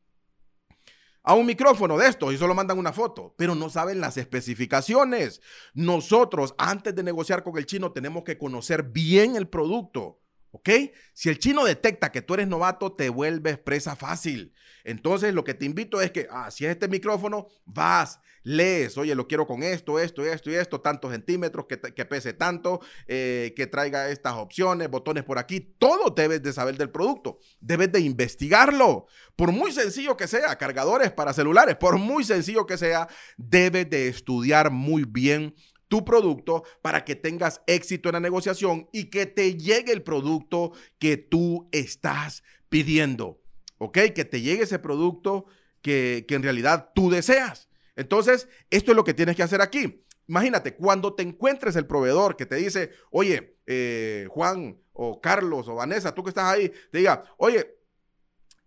a 1.24 1.34
un 1.34 1.46
micrófono 1.46 1.96
de 1.96 2.06
estos 2.06 2.32
y 2.32 2.36
solo 2.36 2.54
mandan 2.54 2.78
una 2.78 2.92
foto, 2.92 3.34
pero 3.36 3.54
no 3.54 3.70
saben 3.70 4.00
las 4.00 4.18
especificaciones. 4.18 5.40
Nosotros, 5.72 6.54
antes 6.58 6.94
de 6.94 7.02
negociar 7.02 7.42
con 7.42 7.56
el 7.56 7.66
chino, 7.66 7.92
tenemos 7.92 8.24
que 8.24 8.38
conocer 8.38 8.84
bien 8.84 9.34
el 9.34 9.48
producto. 9.48 10.20
¿Ok? 10.50 10.70
Si 11.14 11.30
el 11.30 11.40
chino 11.40 11.64
detecta 11.64 12.12
que 12.12 12.22
tú 12.22 12.34
eres 12.34 12.46
novato, 12.46 12.92
te 12.92 13.08
vuelves 13.08 13.58
presa 13.58 13.96
fácil. 13.96 14.54
Entonces, 14.84 15.34
lo 15.34 15.42
que 15.42 15.54
te 15.54 15.64
invito 15.64 16.00
es 16.00 16.12
que, 16.12 16.28
ah, 16.30 16.48
si 16.52 16.64
es 16.64 16.70
este 16.70 16.86
micrófono, 16.86 17.48
vas, 17.64 18.20
lees, 18.44 18.96
oye, 18.96 19.14
lo 19.14 19.26
quiero 19.26 19.46
con 19.46 19.62
esto, 19.62 19.98
esto, 19.98 20.24
esto 20.24 20.50
y 20.50 20.54
esto, 20.54 20.80
tantos 20.80 21.10
centímetros, 21.10 21.66
que, 21.66 22.04
pese 22.04 22.32
tanto, 22.32 22.80
eh, 23.08 23.52
que 23.56 23.66
traiga 23.66 24.10
estas 24.10 24.34
opciones, 24.34 24.88
botones 24.88 25.24
por 25.24 25.38
aquí. 25.38 25.60
Todo 25.60 26.10
debes 26.10 26.42
de 26.42 26.52
saber 26.52 26.76
del 26.76 26.90
producto. 26.90 27.40
Debes 27.60 27.90
de 27.90 28.00
investigarlo. 28.00 29.06
Por 29.34 29.50
muy 29.50 29.72
sencillo 29.72 30.16
que 30.16 30.28
sea, 30.28 30.56
cargadores 30.56 31.10
para 31.10 31.32
celulares, 31.32 31.76
por 31.76 31.98
muy 31.98 32.22
sencillo 32.22 32.66
que 32.66 32.78
sea, 32.78 33.08
debes 33.36 33.90
de 33.90 34.08
estudiar 34.08 34.70
muy 34.70 35.04
bien 35.04 35.54
tu 35.88 36.04
producto 36.04 36.64
para 36.82 37.04
que 37.04 37.14
tengas 37.14 37.62
éxito 37.66 38.08
en 38.08 38.14
la 38.14 38.20
negociación 38.20 38.88
y 38.92 39.10
que 39.10 39.26
te 39.26 39.56
llegue 39.56 39.92
el 39.92 40.02
producto 40.02 40.72
que 40.98 41.16
tú 41.16 41.68
estás 41.72 42.42
pidiendo. 42.68 43.40
¿Ok? 43.78 43.98
Que 44.14 44.24
te 44.24 44.40
llegue 44.40 44.64
ese 44.64 44.78
producto 44.78 45.46
que, 45.82 46.26
en 46.28 46.42
realidad 46.42 46.90
tú 46.94 47.10
deseas. 47.10 47.68
Entonces, 47.96 48.48
esto 48.70 48.92
es 48.92 48.96
lo 48.96 49.04
que 49.04 49.14
tienes 49.14 49.36
que 49.36 49.42
hacer 49.42 49.60
aquí. 49.60 50.04
Imagínate, 50.26 50.74
cuando 50.74 51.14
te 51.14 51.22
encuentres 51.22 51.76
el 51.76 51.86
proveedor 51.86 52.36
que 52.36 52.46
te 52.46 52.56
dice, 52.56 52.90
oye, 53.10 53.58
eh, 53.66 54.26
Juan 54.30 54.80
o 54.92 55.20
Carlos 55.20 55.68
o 55.68 55.74
Vanessa, 55.74 56.14
tú 56.14 56.22
que 56.22 56.30
estás 56.30 56.44
ahí, 56.44 56.72
te 56.90 56.98
diga, 56.98 57.24
oye, 57.36 57.76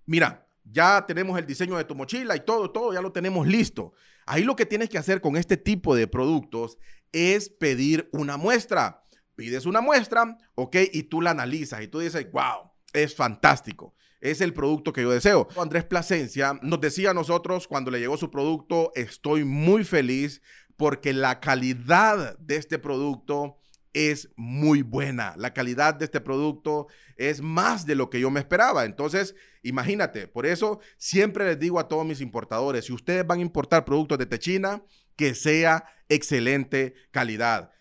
mira, 0.05 0.47
ya 0.63 1.05
tenemos 1.05 1.37
el 1.39 1.45
diseño 1.45 1.77
de 1.77 1.85
tu 1.85 1.95
mochila 1.95 2.35
y 2.35 2.41
todo, 2.41 2.71
todo, 2.71 2.93
ya 2.93 3.01
lo 3.01 3.11
tenemos 3.11 3.47
listo. 3.47 3.93
Ahí 4.25 4.43
lo 4.43 4.55
que 4.55 4.65
tienes 4.65 4.89
que 4.89 4.97
hacer 4.97 5.21
con 5.21 5.37
este 5.37 5.57
tipo 5.57 5.95
de 5.95 6.07
productos 6.07 6.77
es 7.11 7.49
pedir 7.49 8.09
una 8.11 8.37
muestra. 8.37 9.03
Pides 9.35 9.65
una 9.65 9.81
muestra, 9.81 10.37
ok, 10.55 10.75
y 10.91 11.03
tú 11.03 11.21
la 11.21 11.31
analizas 11.31 11.81
y 11.81 11.87
tú 11.87 11.99
dices, 11.99 12.29
wow, 12.31 12.71
es 12.91 13.15
fantástico. 13.15 13.95
Es 14.19 14.41
el 14.41 14.53
producto 14.53 14.93
que 14.93 15.01
yo 15.01 15.11
deseo. 15.11 15.47
Andrés 15.57 15.83
Plasencia 15.83 16.59
nos 16.61 16.81
decía 16.81 17.11
a 17.11 17.13
nosotros 17.13 17.67
cuando 17.67 17.91
le 17.91 17.99
llegó 17.99 18.17
su 18.17 18.31
producto, 18.31 18.91
estoy 18.95 19.43
muy 19.43 19.83
feliz 19.83 20.41
porque 20.75 21.13
la 21.13 21.39
calidad 21.39 22.37
de 22.39 22.55
este 22.55 22.79
producto 22.79 23.57
es 23.93 24.29
muy 24.35 24.83
buena. 24.83 25.33
La 25.37 25.53
calidad 25.53 25.95
de 25.95 26.05
este 26.05 26.21
producto 26.21 26.87
es 27.15 27.41
más 27.41 27.85
de 27.85 27.95
lo 27.95 28.09
que 28.09 28.19
yo 28.19 28.29
me 28.29 28.39
esperaba. 28.39 28.85
Entonces, 28.85 29.35
imagínate, 29.63 30.27
por 30.27 30.45
eso 30.45 30.79
siempre 30.97 31.45
les 31.45 31.59
digo 31.59 31.79
a 31.79 31.87
todos 31.87 32.05
mis 32.05 32.21
importadores, 32.21 32.85
si 32.85 32.93
ustedes 32.93 33.25
van 33.25 33.39
a 33.39 33.43
importar 33.43 33.85
productos 33.85 34.19
de 34.19 34.39
China, 34.39 34.83
que 35.15 35.33
sea 35.33 35.83
excelente 36.09 36.93
calidad. 37.11 37.71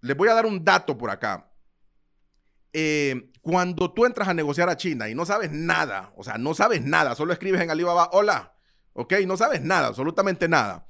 Les 0.00 0.16
voy 0.16 0.28
a 0.28 0.34
dar 0.34 0.46
un 0.46 0.64
dato 0.64 0.98
por 0.98 1.10
acá. 1.10 1.49
Eh, 2.72 3.30
cuando 3.40 3.92
tú 3.92 4.04
entras 4.04 4.28
a 4.28 4.34
negociar 4.34 4.68
a 4.68 4.76
China 4.76 5.08
y 5.08 5.14
no 5.14 5.26
sabes 5.26 5.50
nada, 5.50 6.12
o 6.16 6.22
sea, 6.22 6.38
no 6.38 6.54
sabes 6.54 6.82
nada, 6.82 7.14
solo 7.14 7.32
escribes 7.32 7.60
en 7.60 7.70
Alibaba, 7.70 8.10
hola, 8.12 8.54
ok, 8.92 9.14
no 9.26 9.36
sabes 9.36 9.62
nada, 9.62 9.88
absolutamente 9.88 10.48
nada. 10.48 10.86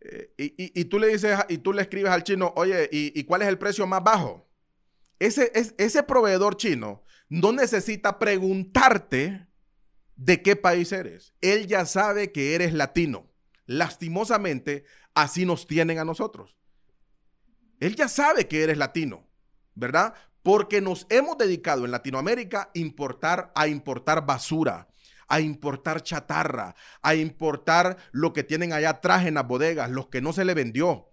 Eh, 0.00 0.72
y, 0.74 0.84
tú 0.84 0.98
le 0.98 1.08
dices, 1.08 1.36
y 1.48 1.58
tú 1.58 1.72
le 1.72 1.82
escribes 1.82 2.10
al 2.10 2.22
chino, 2.22 2.52
oye, 2.56 2.88
¿y, 2.90 3.24
cuál 3.24 3.42
es 3.42 3.48
el 3.48 3.58
precio 3.58 3.86
más 3.86 4.02
bajo? 4.02 4.48
Ese, 5.18 5.50
es, 5.54 5.74
ese 5.78 6.02
proveedor 6.04 6.56
chino 6.56 7.02
no 7.28 7.52
necesita 7.52 8.18
preguntarte 8.18 9.48
de 10.16 10.42
qué 10.42 10.56
país 10.56 10.92
eres. 10.92 11.34
Él 11.40 11.66
ya 11.66 11.86
sabe 11.86 12.32
que 12.32 12.54
eres 12.54 12.72
latino. 12.72 13.30
Lastimosamente, 13.66 14.84
así 15.14 15.44
nos 15.44 15.66
tienen 15.66 15.98
a 15.98 16.04
nosotros. 16.04 16.57
Él 17.80 17.96
ya 17.96 18.08
sabe 18.08 18.48
que 18.48 18.62
eres 18.62 18.78
latino, 18.78 19.28
¿verdad? 19.74 20.14
Porque 20.42 20.80
nos 20.80 21.06
hemos 21.10 21.38
dedicado 21.38 21.84
en 21.84 21.90
Latinoamérica 21.90 22.70
importar, 22.74 23.52
a 23.54 23.68
importar 23.68 24.26
basura, 24.26 24.88
a 25.28 25.40
importar 25.40 26.02
chatarra, 26.02 26.74
a 27.02 27.14
importar 27.14 27.96
lo 28.12 28.32
que 28.32 28.44
tienen 28.44 28.72
allá 28.72 28.90
atrás 28.90 29.26
en 29.26 29.34
las 29.34 29.46
bodegas, 29.46 29.90
los 29.90 30.08
que 30.08 30.20
no 30.20 30.32
se 30.32 30.44
le 30.44 30.54
vendió. 30.54 31.12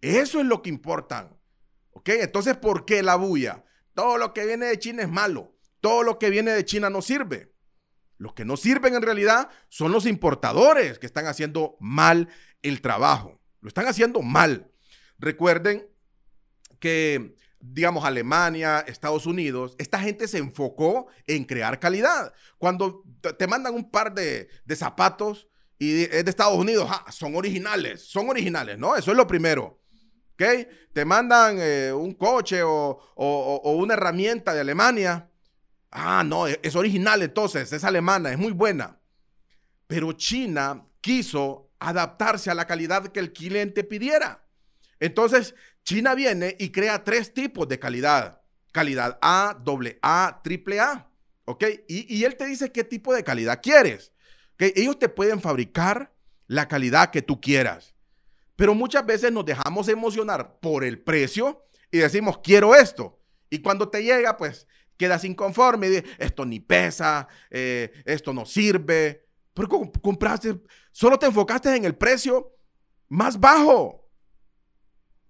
Eso 0.00 0.40
es 0.40 0.46
lo 0.46 0.62
que 0.62 0.70
importan. 0.70 1.38
¿Ok? 1.92 2.10
Entonces, 2.10 2.56
¿por 2.56 2.84
qué 2.84 3.02
la 3.02 3.16
bulla? 3.16 3.64
Todo 3.94 4.18
lo 4.18 4.34
que 4.34 4.44
viene 4.44 4.66
de 4.66 4.78
China 4.78 5.02
es 5.02 5.08
malo. 5.08 5.56
Todo 5.80 6.02
lo 6.02 6.18
que 6.18 6.28
viene 6.30 6.50
de 6.50 6.64
China 6.64 6.90
no 6.90 7.00
sirve. 7.00 7.54
Los 8.18 8.34
que 8.34 8.44
no 8.44 8.56
sirven 8.56 8.94
en 8.94 9.02
realidad 9.02 9.48
son 9.68 9.92
los 9.92 10.06
importadores 10.06 10.98
que 10.98 11.06
están 11.06 11.26
haciendo 11.26 11.76
mal 11.80 12.28
el 12.62 12.80
trabajo. 12.80 13.40
Lo 13.60 13.68
están 13.68 13.86
haciendo 13.86 14.22
mal. 14.22 14.70
Recuerden 15.18 15.86
que 16.78 17.36
digamos, 17.72 18.04
Alemania, 18.04 18.80
Estados 18.80 19.26
Unidos, 19.26 19.74
esta 19.78 19.98
gente 19.98 20.28
se 20.28 20.38
enfocó 20.38 21.06
en 21.26 21.44
crear 21.44 21.78
calidad. 21.80 22.32
Cuando 22.58 23.04
te 23.38 23.46
mandan 23.46 23.74
un 23.74 23.90
par 23.90 24.14
de, 24.14 24.48
zapatos 24.74 25.48
y 25.78 26.02
es 26.04 26.24
de 26.24 26.30
Estados 26.30 26.56
Unidos, 26.56 26.88
ah, 26.90 27.10
son 27.10 27.34
originales, 27.34 28.08
son 28.08 28.28
originales, 28.28 28.78
¿no? 28.78 28.96
Eso 28.96 29.10
es 29.10 29.16
lo 29.16 29.26
primero. 29.26 29.80
¿Ok? 30.34 30.42
Te 30.92 31.04
mandan 31.04 31.56
eh, 31.58 31.92
un 31.92 32.12
coche 32.14 32.62
o, 32.62 33.00
una 33.64 33.94
herramienta 33.94 34.54
de 34.54 34.60
Alemania. 34.60 35.30
Ah, 35.90 36.22
no, 36.24 36.46
es, 36.46 36.58
es 36.62 36.76
original 36.76 37.22
entonces, 37.22 37.72
es 37.72 37.84
alemana, 37.84 38.32
es 38.32 38.38
muy 38.38 38.52
buena. 38.52 39.00
Pero 39.86 40.12
China 40.12 40.86
quiso 41.00 41.70
adaptarse 41.78 42.50
a 42.50 42.54
la 42.54 42.66
calidad 42.66 43.08
que 43.08 43.20
el 43.20 43.32
cliente 43.32 43.84
pidiera. 43.84 44.45
Entonces, 45.00 45.54
China 45.84 46.14
viene 46.14 46.56
y 46.58 46.70
crea 46.70 47.04
tres 47.04 47.32
tipos 47.32 47.68
de 47.68 47.78
calidad. 47.78 48.42
calidad 48.72 49.18
A, 49.22 49.56
doble 49.62 49.98
A, 50.02 50.40
triple 50.42 50.80
A. 50.80 51.08
¿Ok? 51.44 51.64
Y, 51.88 52.24
él 52.24 52.36
te 52.36 52.46
dice 52.46 52.72
qué 52.72 52.84
tipo 52.84 53.14
de 53.14 53.22
calidad 53.22 53.60
quieres. 53.62 54.12
¿Ok? 54.54 54.72
Ellos 54.74 54.98
te 54.98 55.08
pueden 55.08 55.40
fabricar 55.40 56.12
la 56.48 56.68
calidad 56.68 57.10
que 57.10 57.22
tú 57.22 57.40
quieras. 57.40 57.94
Pero 58.56 58.74
muchas 58.74 59.06
veces 59.06 59.30
nos 59.30 59.44
dejamos 59.44 59.88
emocionar 59.88 60.58
por 60.60 60.82
el 60.82 60.98
precio 60.98 61.66
y 61.90 61.98
decimos, 61.98 62.38
quiero 62.42 62.74
esto. 62.74 63.20
Y 63.50 63.60
cuando 63.60 63.88
te 63.88 64.02
llega, 64.02 64.36
pues 64.36 64.66
quedas 64.96 65.24
inconforme 65.24 65.86
y 65.86 65.90
dices, 65.90 66.10
esto 66.18 66.44
ni 66.44 66.58
pesa, 66.58 67.28
eh, 67.50 67.92
esto 68.04 68.32
no 68.32 68.44
sirve. 68.44 69.26
Pero 69.54 69.68
compraste, 70.02 70.60
solo 70.90 71.18
te 71.18 71.26
enfocaste 71.26 71.74
en 71.74 71.84
el 71.84 71.94
precio 71.94 72.56
más 73.08 73.38
bajo. 73.38 74.05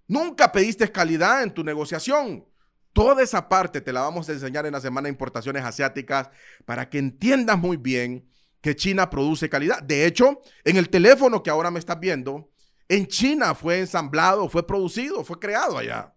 Nunca 0.09 0.53
pediste 0.53 0.91
calidad 0.91 1.43
en 1.43 1.53
tu 1.53 1.65
negociación. 1.65 2.47
Toda 2.93 3.23
esa 3.23 3.49
parte 3.49 3.81
te 3.81 3.93
la 3.93 4.01
vamos 4.01 4.29
a 4.29 4.33
enseñar 4.33 4.65
en 4.65 4.73
la 4.73 4.81
semana 4.81 5.07
de 5.07 5.11
importaciones 5.11 5.65
asiáticas 5.65 6.31
para 6.65 6.89
que 6.89 6.99
entiendas 6.99 7.59
muy 7.59 7.77
bien 7.77 8.29
que 8.61 8.75
China 8.75 9.11
produce 9.11 9.51
calidad. 9.51 9.83
De 9.83 10.07
hecho, 10.07 10.41
en 10.65 10.77
el 10.77 10.89
teléfono 10.89 11.43
que 11.43 11.51
ahora 11.51 11.71
me 11.71 11.79
estás 11.79 12.01
viendo, 12.01 12.51
en 12.89 13.07
China 13.07 13.55
fue 13.55 13.81
ensamblado, 13.81 14.49
fue 14.49 14.67
producido, 14.67 15.25
fue 15.25 15.39
creado 15.39 15.77
allá. 15.77 16.15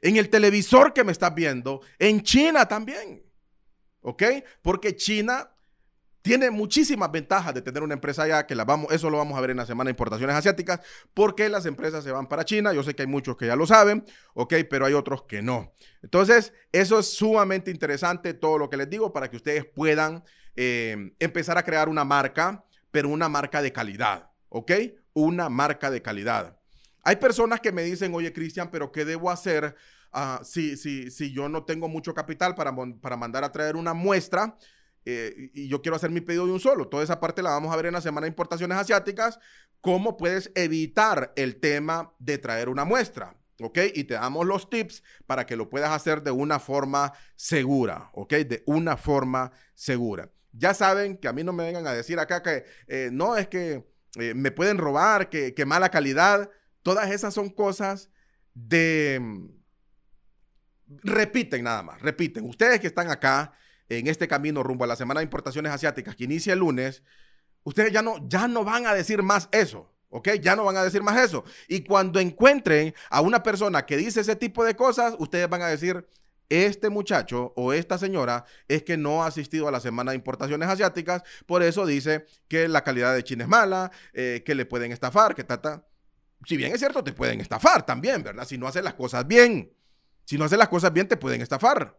En 0.00 0.16
el 0.16 0.28
televisor 0.28 0.92
que 0.92 1.02
me 1.02 1.12
estás 1.12 1.34
viendo, 1.34 1.80
en 1.98 2.22
China 2.22 2.66
también. 2.66 3.24
¿Ok? 4.00 4.22
Porque 4.62 4.94
China 4.94 5.50
tiene 6.22 6.50
muchísimas 6.50 7.10
ventajas 7.10 7.54
de 7.54 7.62
tener 7.62 7.82
una 7.82 7.94
empresa 7.94 8.24
allá, 8.24 8.46
que 8.46 8.54
la 8.54 8.64
vamos, 8.64 8.92
eso 8.92 9.08
lo 9.10 9.18
vamos 9.18 9.38
a 9.38 9.40
ver 9.40 9.50
en 9.50 9.56
la 9.56 9.66
semana 9.66 9.88
de 9.88 9.92
importaciones 9.92 10.36
asiáticas, 10.36 10.80
porque 11.14 11.48
las 11.48 11.66
empresas 11.66 12.04
se 12.04 12.12
van 12.12 12.26
para 12.26 12.44
China. 12.44 12.72
Yo 12.72 12.82
sé 12.82 12.94
que 12.94 13.02
hay 13.02 13.08
muchos 13.08 13.36
que 13.36 13.46
ya 13.46 13.56
lo 13.56 13.66
saben, 13.66 14.04
ok, 14.34 14.54
pero 14.68 14.86
hay 14.86 14.94
otros 14.94 15.22
que 15.24 15.42
no. 15.42 15.72
Entonces, 16.02 16.52
eso 16.72 16.98
es 16.98 17.12
sumamente 17.14 17.70
interesante, 17.70 18.34
todo 18.34 18.58
lo 18.58 18.68
que 18.68 18.76
les 18.76 18.90
digo, 18.90 19.12
para 19.12 19.30
que 19.30 19.36
ustedes 19.36 19.64
puedan 19.64 20.24
eh, 20.56 21.12
empezar 21.18 21.56
a 21.56 21.62
crear 21.62 21.88
una 21.88 22.04
marca, 22.04 22.64
pero 22.90 23.08
una 23.08 23.28
marca 23.28 23.62
de 23.62 23.72
calidad, 23.72 24.30
ok, 24.48 24.72
una 25.14 25.48
marca 25.48 25.90
de 25.90 26.02
calidad. 26.02 26.58
Hay 27.04 27.16
personas 27.16 27.60
que 27.60 27.72
me 27.72 27.82
dicen, 27.82 28.12
oye, 28.14 28.32
Cristian, 28.32 28.70
pero 28.70 28.92
¿qué 28.92 29.04
debo 29.04 29.30
hacer 29.30 29.76
uh, 30.12 30.44
si, 30.44 30.76
si, 30.76 31.10
si 31.10 31.32
yo 31.32 31.48
no 31.48 31.64
tengo 31.64 31.88
mucho 31.88 32.12
capital 32.12 32.54
para, 32.54 32.74
para 33.00 33.16
mandar 33.16 33.44
a 33.44 33.52
traer 33.52 33.76
una 33.76 33.94
muestra? 33.94 34.56
Eh, 35.04 35.50
y 35.54 35.68
yo 35.68 35.80
quiero 35.80 35.96
hacer 35.96 36.10
mi 36.10 36.20
pedido 36.20 36.46
de 36.46 36.52
un 36.52 36.60
solo. 36.60 36.88
Toda 36.88 37.02
esa 37.02 37.20
parte 37.20 37.42
la 37.42 37.50
vamos 37.50 37.72
a 37.72 37.76
ver 37.76 37.86
en 37.86 37.94
la 37.94 38.00
semana 38.00 38.24
de 38.24 38.28
importaciones 38.28 38.76
asiáticas. 38.78 39.38
¿Cómo 39.80 40.16
puedes 40.16 40.50
evitar 40.54 41.32
el 41.36 41.56
tema 41.60 42.14
de 42.18 42.38
traer 42.38 42.68
una 42.68 42.84
muestra? 42.84 43.36
¿Ok? 43.60 43.78
Y 43.94 44.04
te 44.04 44.14
damos 44.14 44.46
los 44.46 44.70
tips 44.70 45.02
para 45.26 45.46
que 45.46 45.56
lo 45.56 45.68
puedas 45.68 45.90
hacer 45.90 46.22
de 46.22 46.30
una 46.30 46.58
forma 46.58 47.12
segura. 47.36 48.10
¿Ok? 48.12 48.34
De 48.34 48.62
una 48.66 48.96
forma 48.96 49.52
segura. 49.74 50.30
Ya 50.52 50.74
saben 50.74 51.16
que 51.16 51.28
a 51.28 51.32
mí 51.32 51.44
no 51.44 51.52
me 51.52 51.64
vengan 51.64 51.86
a 51.86 51.92
decir 51.92 52.18
acá 52.18 52.42
que 52.42 52.64
eh, 52.86 53.10
no 53.12 53.36
es 53.36 53.48
que 53.48 53.86
eh, 54.16 54.34
me 54.34 54.50
pueden 54.50 54.78
robar, 54.78 55.28
que, 55.28 55.54
que 55.54 55.64
mala 55.64 55.90
calidad. 55.90 56.50
Todas 56.82 57.10
esas 57.10 57.34
son 57.34 57.50
cosas 57.50 58.10
de... 58.54 59.18
Mm, 59.20 59.58
repiten 61.02 61.64
nada 61.64 61.82
más, 61.82 62.00
repiten. 62.00 62.44
Ustedes 62.44 62.80
que 62.80 62.86
están 62.86 63.10
acá 63.10 63.52
en 63.88 64.06
este 64.06 64.28
camino 64.28 64.62
rumbo 64.62 64.84
a 64.84 64.86
la 64.86 64.96
Semana 64.96 65.20
de 65.20 65.24
Importaciones 65.24 65.72
Asiáticas 65.72 66.16
que 66.16 66.24
inicia 66.24 66.52
el 66.52 66.60
lunes, 66.60 67.02
ustedes 67.64 67.92
ya 67.92 68.02
no, 68.02 68.16
ya 68.28 68.48
no 68.48 68.64
van 68.64 68.86
a 68.86 68.94
decir 68.94 69.22
más 69.22 69.48
eso. 69.52 69.92
¿Ok? 70.10 70.30
Ya 70.40 70.56
no 70.56 70.64
van 70.64 70.76
a 70.78 70.82
decir 70.82 71.02
más 71.02 71.22
eso. 71.22 71.44
Y 71.68 71.84
cuando 71.84 72.18
encuentren 72.18 72.94
a 73.10 73.20
una 73.20 73.42
persona 73.42 73.84
que 73.84 73.98
dice 73.98 74.22
ese 74.22 74.36
tipo 74.36 74.64
de 74.64 74.74
cosas, 74.74 75.14
ustedes 75.18 75.46
van 75.50 75.60
a 75.60 75.66
decir, 75.66 76.06
este 76.48 76.88
muchacho 76.88 77.52
o 77.56 77.72
esta 77.72 77.98
señora 77.98 78.44
es 78.68 78.82
que 78.82 78.96
no 78.96 79.22
ha 79.22 79.26
asistido 79.26 79.68
a 79.68 79.70
la 79.70 79.80
semana 79.80 80.12
de 80.12 80.16
importaciones 80.16 80.68
asiáticas, 80.68 81.22
por 81.46 81.62
eso 81.62 81.84
dice 81.84 82.24
que 82.48 82.68
la 82.68 82.84
calidad 82.84 83.14
de 83.14 83.22
China 83.22 83.44
es 83.44 83.50
mala, 83.50 83.90
eh, 84.14 84.42
que 84.44 84.54
le 84.54 84.64
pueden 84.64 84.92
estafar, 84.92 85.34
que 85.34 85.44
tata. 85.44 85.86
Si 86.46 86.56
bien 86.56 86.72
es 86.72 86.78
cierto, 86.78 87.04
te 87.04 87.12
pueden 87.12 87.40
estafar 87.40 87.84
también, 87.84 88.22
¿verdad? 88.22 88.46
Si 88.46 88.56
no 88.56 88.66
haces 88.66 88.82
las 88.82 88.94
cosas 88.94 89.26
bien. 89.26 89.72
Si 90.24 90.38
no 90.38 90.44
haces 90.44 90.58
las 90.58 90.68
cosas 90.68 90.92
bien, 90.92 91.08
te 91.08 91.16
pueden 91.16 91.42
estafar. 91.42 91.98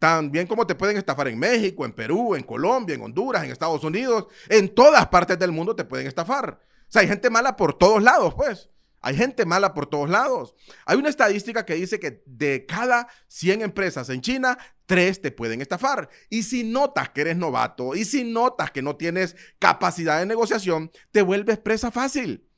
También 0.00 0.46
como 0.46 0.66
te 0.66 0.74
pueden 0.74 0.96
estafar 0.96 1.28
en 1.28 1.38
México, 1.38 1.84
en 1.84 1.92
Perú, 1.92 2.34
en 2.34 2.42
Colombia, 2.42 2.94
en 2.94 3.02
Honduras, 3.02 3.44
en 3.44 3.50
Estados 3.50 3.84
Unidos, 3.84 4.28
en 4.48 4.74
todas 4.74 5.06
partes 5.08 5.38
del 5.38 5.52
mundo 5.52 5.76
te 5.76 5.84
pueden 5.84 6.06
estafar. 6.06 6.58
O 6.88 6.90
sea, 6.90 7.02
hay 7.02 7.08
gente 7.08 7.28
mala 7.28 7.54
por 7.54 7.76
todos 7.76 8.02
lados, 8.02 8.32
pues. 8.34 8.70
Hay 9.02 9.14
gente 9.14 9.44
mala 9.44 9.74
por 9.74 9.86
todos 9.86 10.08
lados. 10.08 10.54
Hay 10.86 10.96
una 10.96 11.10
estadística 11.10 11.66
que 11.66 11.74
dice 11.74 12.00
que 12.00 12.22
de 12.24 12.64
cada 12.64 13.08
100 13.28 13.60
empresas 13.60 14.08
en 14.08 14.22
China, 14.22 14.56
3 14.86 15.20
te 15.20 15.32
pueden 15.32 15.60
estafar. 15.60 16.08
Y 16.30 16.44
si 16.44 16.64
notas 16.64 17.10
que 17.10 17.20
eres 17.20 17.36
novato 17.36 17.94
y 17.94 18.06
si 18.06 18.24
notas 18.24 18.70
que 18.70 18.80
no 18.80 18.96
tienes 18.96 19.36
capacidad 19.58 20.18
de 20.18 20.24
negociación, 20.24 20.90
te 21.12 21.20
vuelves 21.20 21.58
presa 21.58 21.90
fácil. 21.90 22.48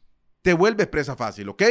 Te 0.42 0.52
vuelves 0.52 0.86
presa 0.86 1.16
fácil, 1.16 1.48
¿ok? 1.48 1.62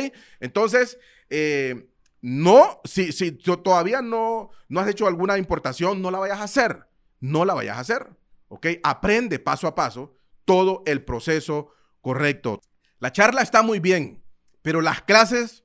Entonces, 0.41 0.97
eh, 1.29 1.90
no, 2.21 2.81
si, 2.84 3.12
si 3.12 3.31
todavía 3.31 4.01
no, 4.01 4.51
no 4.69 4.79
has 4.79 4.88
hecho 4.88 5.07
alguna 5.07 5.38
importación, 5.38 6.01
no 6.01 6.12
la 6.12 6.19
vayas 6.19 6.39
a 6.39 6.43
hacer. 6.43 6.88
No 7.19 7.45
la 7.45 7.53
vayas 7.53 7.77
a 7.77 7.81
hacer. 7.81 8.10
¿Ok? 8.47 8.67
Aprende 8.84 9.39
paso 9.39 9.67
a 9.67 9.75
paso 9.75 10.13
todo 10.45 10.84
el 10.86 11.03
proceso 11.03 11.73
correcto. 12.01 12.62
La 12.99 13.12
charla 13.12 13.41
está 13.41 13.63
muy 13.63 13.79
bien, 13.79 14.23
pero 14.62 14.81
las 14.81 15.01
clases 15.01 15.63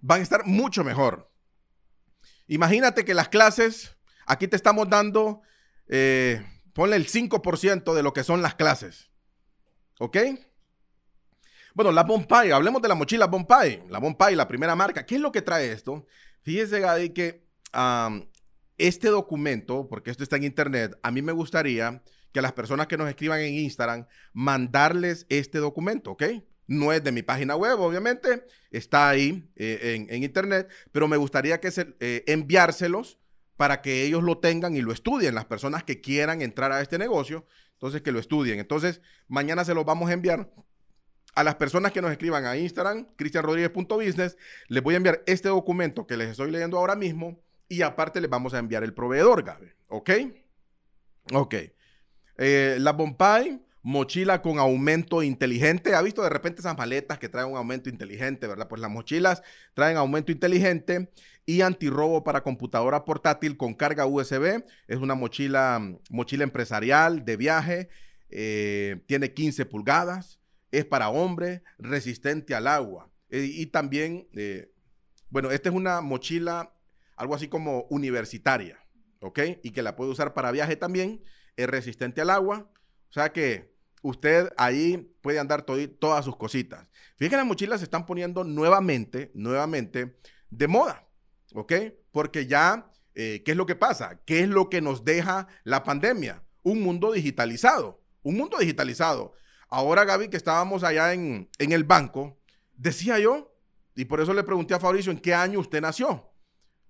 van 0.00 0.20
a 0.20 0.22
estar 0.22 0.46
mucho 0.46 0.84
mejor. 0.84 1.30
Imagínate 2.46 3.04
que 3.04 3.14
las 3.14 3.28
clases, 3.28 3.96
aquí 4.26 4.46
te 4.46 4.56
estamos 4.56 4.88
dando, 4.88 5.42
eh, 5.88 6.44
ponle 6.72 6.96
el 6.96 7.08
5% 7.08 7.94
de 7.94 8.02
lo 8.02 8.12
que 8.12 8.24
son 8.24 8.42
las 8.42 8.54
clases. 8.54 9.10
¿Ok? 9.98 10.16
Bueno, 11.78 11.92
la 11.92 12.02
Bombay, 12.02 12.50
hablemos 12.50 12.82
de 12.82 12.88
la 12.88 12.96
mochila 12.96 13.26
Bombay. 13.26 13.84
La 13.88 14.00
Bombay, 14.00 14.34
la 14.34 14.48
primera 14.48 14.74
marca. 14.74 15.06
¿Qué 15.06 15.14
es 15.14 15.20
lo 15.20 15.30
que 15.30 15.42
trae 15.42 15.70
esto? 15.70 16.08
Fíjese, 16.42 16.80
Gadi, 16.80 17.10
que 17.10 17.46
este 18.76 19.06
documento, 19.06 19.86
porque 19.88 20.10
esto 20.10 20.24
está 20.24 20.34
en 20.34 20.42
internet, 20.42 20.98
a 21.04 21.12
mí 21.12 21.22
me 21.22 21.30
gustaría 21.30 22.02
que 22.32 22.42
las 22.42 22.52
personas 22.52 22.88
que 22.88 22.96
nos 22.96 23.08
escriban 23.08 23.38
en 23.38 23.54
Instagram, 23.54 24.08
mandarles 24.32 25.24
este 25.28 25.58
documento, 25.58 26.10
¿ok? 26.10 26.24
No 26.66 26.92
es 26.92 27.04
de 27.04 27.12
mi 27.12 27.22
página 27.22 27.54
web, 27.54 27.78
obviamente, 27.78 28.44
está 28.72 29.08
ahí 29.08 29.48
eh, 29.54 30.04
en, 30.10 30.24
internet, 30.24 30.68
pero 30.90 31.06
me 31.06 31.16
gustaría 31.16 31.60
que 31.60 31.70
se, 31.70 31.94
eh, 32.00 32.24
enviárselos 32.26 33.20
para 33.56 33.82
que 33.82 34.02
ellos 34.02 34.24
lo 34.24 34.38
tengan 34.38 34.74
y 34.74 34.80
lo 34.80 34.90
estudien, 34.90 35.36
las 35.36 35.44
personas 35.44 35.84
que 35.84 36.00
quieran 36.00 36.42
entrar 36.42 36.72
a 36.72 36.80
este 36.80 36.98
negocio, 36.98 37.46
entonces 37.74 38.02
que 38.02 38.10
lo 38.10 38.18
estudien. 38.18 38.58
Entonces, 38.58 39.00
mañana 39.28 39.64
se 39.64 39.74
los 39.74 39.84
vamos 39.84 40.10
a 40.10 40.14
enviar 40.14 40.50
a 41.34 41.44
las 41.44 41.54
personas 41.54 41.92
que 41.92 42.02
nos 42.02 42.10
escriban 42.10 42.46
a 42.46 42.56
Instagram, 42.56 43.06
cristianrodríguez.business, 43.16 44.36
les 44.68 44.82
voy 44.82 44.94
a 44.94 44.96
enviar 44.96 45.22
este 45.26 45.48
documento 45.48 46.06
que 46.06 46.16
les 46.16 46.30
estoy 46.30 46.50
leyendo 46.50 46.78
ahora 46.78 46.96
mismo 46.96 47.40
y 47.68 47.82
aparte 47.82 48.20
les 48.20 48.30
vamos 48.30 48.54
a 48.54 48.58
enviar 48.58 48.82
el 48.82 48.94
proveedor, 48.94 49.42
Gabe. 49.42 49.76
¿Ok? 49.88 50.10
Ok. 51.32 51.54
Eh, 52.38 52.78
la 52.80 52.92
Bombay, 52.92 53.62
mochila 53.82 54.42
con 54.42 54.58
aumento 54.58 55.22
inteligente. 55.22 55.94
¿Ha 55.94 56.02
visto 56.02 56.22
de 56.22 56.30
repente 56.30 56.60
esas 56.60 56.76
maletas 56.76 57.18
que 57.18 57.28
traen 57.28 57.48
un 57.48 57.56
aumento 57.56 57.88
inteligente, 57.88 58.46
verdad? 58.46 58.68
Pues 58.68 58.80
las 58.80 58.90
mochilas 58.90 59.42
traen 59.74 59.96
aumento 59.96 60.32
inteligente 60.32 61.10
y 61.44 61.60
antirrobo 61.60 62.24
para 62.24 62.42
computadora 62.42 63.04
portátil 63.04 63.56
con 63.56 63.74
carga 63.74 64.06
USB. 64.06 64.64
Es 64.86 64.98
una 64.98 65.14
mochila, 65.14 65.80
mochila 66.10 66.44
empresarial 66.44 67.24
de 67.24 67.36
viaje. 67.36 67.88
Eh, 68.30 69.02
tiene 69.06 69.32
15 69.32 69.66
pulgadas 69.66 70.38
es 70.70 70.84
para 70.84 71.08
hombre, 71.08 71.62
resistente 71.78 72.54
al 72.54 72.66
agua. 72.66 73.10
Eh, 73.30 73.48
y 73.50 73.66
también, 73.66 74.28
eh, 74.34 74.72
bueno, 75.30 75.50
esta 75.50 75.68
es 75.68 75.74
una 75.74 76.00
mochila, 76.00 76.74
algo 77.16 77.34
así 77.34 77.48
como 77.48 77.82
universitaria, 77.90 78.78
¿ok? 79.20 79.40
Y 79.62 79.70
que 79.70 79.82
la 79.82 79.96
puede 79.96 80.10
usar 80.10 80.34
para 80.34 80.50
viaje 80.50 80.76
también, 80.76 81.22
es 81.56 81.68
resistente 81.68 82.20
al 82.20 82.30
agua. 82.30 82.70
O 83.10 83.12
sea 83.12 83.32
que 83.32 83.74
usted 84.02 84.50
ahí 84.56 85.12
puede 85.20 85.38
andar 85.38 85.62
todas 85.62 86.24
sus 86.24 86.36
cositas. 86.36 86.88
Fíjense 87.16 87.30
que 87.30 87.36
las 87.36 87.46
mochilas 87.46 87.80
se 87.80 87.84
están 87.84 88.06
poniendo 88.06 88.44
nuevamente, 88.44 89.30
nuevamente 89.34 90.18
de 90.50 90.68
moda, 90.68 91.06
¿ok? 91.52 91.72
Porque 92.12 92.46
ya, 92.46 92.90
eh, 93.14 93.42
¿qué 93.44 93.52
es 93.52 93.56
lo 93.56 93.66
que 93.66 93.74
pasa? 93.74 94.20
¿Qué 94.24 94.40
es 94.40 94.48
lo 94.48 94.70
que 94.70 94.80
nos 94.80 95.04
deja 95.04 95.48
la 95.64 95.82
pandemia? 95.82 96.44
Un 96.62 96.80
mundo 96.80 97.12
digitalizado, 97.12 98.00
un 98.22 98.36
mundo 98.36 98.58
digitalizado. 98.58 99.34
Ahora, 99.68 100.04
Gaby, 100.04 100.28
que 100.28 100.36
estábamos 100.36 100.82
allá 100.82 101.12
en, 101.12 101.48
el 101.58 101.84
banco, 101.84 102.40
decía 102.74 103.18
yo, 103.18 103.54
y 103.94 104.06
por 104.06 104.20
eso 104.20 104.32
le 104.32 104.44
pregunté 104.44 104.74
a 104.74 104.80
Fabricio, 104.80 105.12
¿en 105.12 105.18
qué 105.18 105.34
año 105.34 105.60
usted 105.60 105.80
nació? 105.80 106.32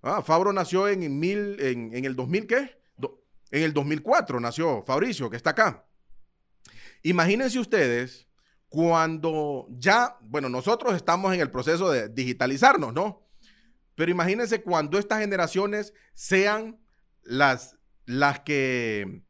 Ah, 0.02 0.22
Fabro 0.22 0.52
nació 0.52 0.88
en, 0.88 1.18
mil, 1.18 1.56
en, 1.60 2.04
el 2.04 2.14
2000, 2.14 2.46
¿qué? 2.46 2.78
en 3.50 3.62
el 3.62 3.72
2004 3.72 4.40
nació 4.40 4.84
Fabricio, 4.86 5.30
que 5.30 5.36
está 5.36 5.50
acá. 5.50 5.86
Imagínense 7.02 7.58
ustedes 7.58 8.28
cuando 8.68 9.66
ya, 9.70 10.18
bueno, 10.20 10.48
nosotros 10.48 10.94
estamos 10.94 11.34
en 11.34 11.40
el 11.40 11.50
proceso 11.50 11.90
de 11.90 12.08
digitalizarnos, 12.08 12.92
¿no? 12.92 13.26
Pero 13.94 14.10
imagínense 14.10 14.62
cuando 14.62 14.98
estas 14.98 15.20
generaciones 15.20 15.94
sean 16.14 16.78
las, 17.22 17.76
las, 18.04 18.40
que, 18.40 19.24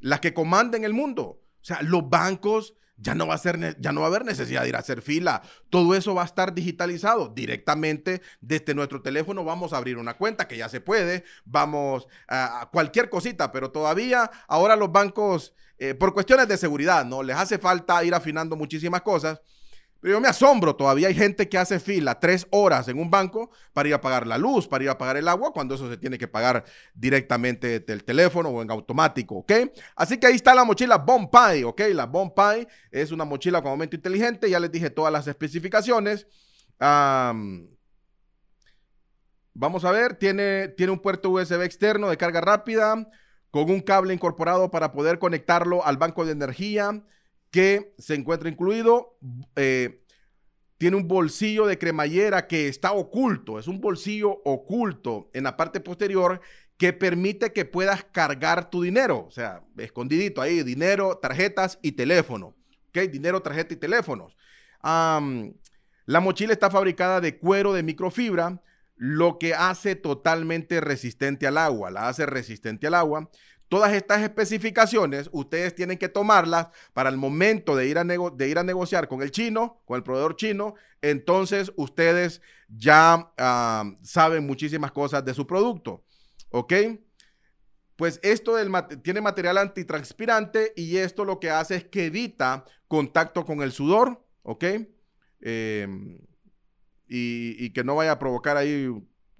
las 0.00 0.20
que 0.20 0.32
comanden 0.32 0.84
el 0.84 0.94
mundo. 0.94 1.22
O 1.24 1.64
sea, 1.64 1.82
los 1.82 2.08
bancos 2.08 2.74
ya 2.96 3.14
no 3.14 3.26
va 3.26 3.34
a 3.34 3.38
ser, 3.38 3.76
ya 3.80 3.92
no 3.92 4.00
va 4.00 4.06
a 4.06 4.10
haber 4.10 4.24
necesidad 4.24 4.62
de 4.62 4.68
ir 4.68 4.76
a 4.76 4.80
hacer 4.80 5.02
fila. 5.02 5.42
Todo 5.70 5.94
eso 5.94 6.14
va 6.14 6.22
a 6.22 6.26
estar 6.26 6.54
digitalizado 6.54 7.28
directamente 7.28 8.22
desde 8.40 8.74
nuestro 8.74 9.02
teléfono. 9.02 9.44
Vamos 9.44 9.72
a 9.72 9.78
abrir 9.78 9.98
una 9.98 10.14
cuenta 10.14 10.48
que 10.48 10.56
ya 10.56 10.68
se 10.68 10.80
puede. 10.80 11.24
Vamos 11.44 12.06
a 12.28 12.68
cualquier 12.72 13.10
cosita, 13.10 13.52
pero 13.52 13.70
todavía 13.70 14.30
ahora 14.46 14.76
los 14.76 14.92
bancos, 14.92 15.54
eh, 15.78 15.94
por 15.94 16.14
cuestiones 16.14 16.48
de 16.48 16.56
seguridad, 16.56 17.04
no 17.04 17.22
les 17.22 17.36
hace 17.36 17.58
falta 17.58 18.04
ir 18.04 18.14
afinando 18.14 18.56
muchísimas 18.56 19.02
cosas. 19.02 19.40
Pero 20.04 20.16
yo 20.16 20.20
me 20.20 20.28
asombro, 20.28 20.76
todavía 20.76 21.08
hay 21.08 21.14
gente 21.14 21.48
que 21.48 21.56
hace 21.56 21.80
fila 21.80 22.20
tres 22.20 22.46
horas 22.50 22.88
en 22.88 22.98
un 22.98 23.10
banco 23.10 23.50
para 23.72 23.88
ir 23.88 23.94
a 23.94 24.02
pagar 24.02 24.26
la 24.26 24.36
luz, 24.36 24.68
para 24.68 24.84
ir 24.84 24.90
a 24.90 24.98
pagar 24.98 25.16
el 25.16 25.26
agua, 25.26 25.50
cuando 25.50 25.76
eso 25.76 25.88
se 25.88 25.96
tiene 25.96 26.18
que 26.18 26.28
pagar 26.28 26.62
directamente 26.92 27.80
del 27.80 28.04
teléfono 28.04 28.50
o 28.50 28.60
en 28.60 28.70
automático, 28.70 29.36
¿ok? 29.36 29.52
Así 29.96 30.18
que 30.18 30.26
ahí 30.26 30.34
está 30.34 30.54
la 30.54 30.64
mochila 30.64 30.98
Bompay, 30.98 31.64
¿ok? 31.64 31.80
La 31.94 32.04
Bompay 32.04 32.68
es 32.90 33.12
una 33.12 33.24
mochila 33.24 33.62
con 33.62 33.70
aumento 33.70 33.96
inteligente, 33.96 34.50
ya 34.50 34.60
les 34.60 34.70
dije 34.70 34.90
todas 34.90 35.10
las 35.10 35.26
especificaciones. 35.26 36.26
vamos 39.54 39.86
a 39.86 39.90
ver, 39.90 40.16
tiene, 40.16 40.68
tiene 40.68 40.92
un 40.92 40.98
puerto 40.98 41.30
USB 41.30 41.62
externo 41.62 42.10
de 42.10 42.18
carga 42.18 42.42
rápida 42.42 43.08
con 43.50 43.70
un 43.70 43.80
cable 43.80 44.12
incorporado 44.12 44.70
para 44.70 44.92
poder 44.92 45.18
conectarlo 45.18 45.82
al 45.82 45.96
banco 45.96 46.26
de 46.26 46.32
energía 46.32 47.02
que 47.54 47.94
se 47.98 48.16
encuentra 48.16 48.48
incluido. 48.48 49.16
Eh, 49.54 50.02
tiene 50.76 50.96
un 50.96 51.06
bolsillo 51.06 51.66
de 51.66 51.78
cremallera 51.78 52.48
que 52.48 52.66
está 52.66 52.90
oculto, 52.90 53.60
es 53.60 53.68
un 53.68 53.80
bolsillo 53.80 54.42
oculto 54.44 55.30
en 55.32 55.44
la 55.44 55.56
parte 55.56 55.78
posterior 55.78 56.40
que 56.76 56.92
permite 56.92 57.52
que 57.52 57.64
puedas 57.64 58.02
cargar 58.02 58.70
tu 58.70 58.82
dinero, 58.82 59.24
o 59.28 59.30
sea, 59.30 59.62
escondidito 59.78 60.42
ahí, 60.42 60.64
dinero, 60.64 61.18
tarjetas 61.18 61.78
y 61.80 61.92
teléfono, 61.92 62.56
¿ok? 62.88 63.08
Dinero, 63.08 63.40
tarjeta 63.40 63.72
y 63.72 63.76
teléfonos. 63.76 64.36
la 64.82 66.20
mochila 66.20 66.52
está 66.52 66.70
fabricada 66.70 67.20
de 67.20 67.38
cuero 67.38 67.72
de 67.72 67.84
microfibra, 67.84 68.60
lo 68.96 69.38
que 69.38 69.54
hace 69.54 69.94
totalmente 69.94 70.80
resistente 70.80 71.46
al 71.46 71.58
agua, 71.58 71.92
la 71.92 72.08
hace 72.08 72.26
resistente 72.26 72.88
al 72.88 72.94
agua. 72.94 73.30
Todas 73.68 73.92
estas 73.92 74.22
especificaciones 74.22 75.28
ustedes 75.32 75.74
tienen 75.74 75.98
que 75.98 76.08
tomarlas 76.08 76.68
para 76.92 77.08
el 77.08 77.16
momento 77.16 77.74
de 77.74 77.88
ir, 77.88 77.98
a 77.98 78.04
de 78.04 78.48
ir 78.48 78.58
a 78.58 78.62
negociar 78.62 79.08
con 79.08 79.22
el 79.22 79.30
chino, 79.30 79.82
con 79.84 79.96
el 79.96 80.02
proveedor 80.02 80.36
chino. 80.36 80.74
Entonces 81.00 81.72
ustedes 81.76 82.42
ya 82.68 83.32
ah, 83.38 83.84
saben 84.02 84.46
muchísimas 84.46 84.92
cosas 84.92 85.24
de 85.24 85.34
su 85.34 85.46
producto. 85.46 86.04
¿Ok? 86.50 86.72
Pues 87.96 88.20
esto 88.22 88.56
tiene 89.02 89.20
material 89.20 89.58
antitranspirante 89.58 90.72
y 90.76 90.98
esto 90.98 91.24
lo 91.24 91.40
que 91.40 91.50
hace 91.50 91.76
es 91.76 91.84
que 91.84 92.06
evita 92.06 92.64
contacto 92.86 93.44
con 93.44 93.62
el 93.62 93.72
sudor. 93.72 94.24
¿Ok? 94.42 94.64
Em, 95.40 96.18
y, 97.08 97.64
y 97.64 97.70
que 97.70 97.84
no 97.84 97.96
vaya 97.96 98.12
a 98.12 98.18
provocar 98.18 98.56
ahí 98.56 98.88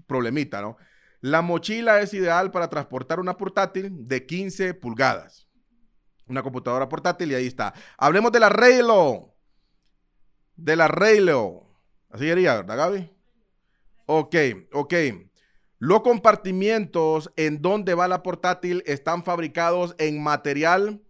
problemita, 0.06 0.60
¿no? 0.60 0.76
La 1.24 1.40
mochila 1.40 2.02
es 2.02 2.12
ideal 2.12 2.50
para 2.50 2.68
transportar 2.68 3.18
una 3.18 3.38
portátil 3.38 4.06
de 4.06 4.26
15 4.26 4.74
pulgadas. 4.74 5.48
Una 6.26 6.42
computadora 6.42 6.86
portátil 6.86 7.32
y 7.32 7.34
ahí 7.34 7.46
está. 7.46 7.72
Hablemos 7.96 8.30
de 8.30 8.40
la 8.40 8.50
Raylo. 8.50 9.34
De 10.54 10.76
la 10.76 10.86
Raylo. 10.86 11.80
Así 12.10 12.26
sería, 12.26 12.56
¿verdad, 12.56 12.76
Gaby? 12.76 13.10
Ok, 14.04 14.36
ok. 14.74 14.94
Los 15.78 16.02
compartimientos 16.02 17.32
en 17.36 17.62
donde 17.62 17.94
va 17.94 18.06
la 18.06 18.22
portátil 18.22 18.82
están 18.84 19.24
fabricados 19.24 19.94
en 19.96 20.22
material 20.22 21.00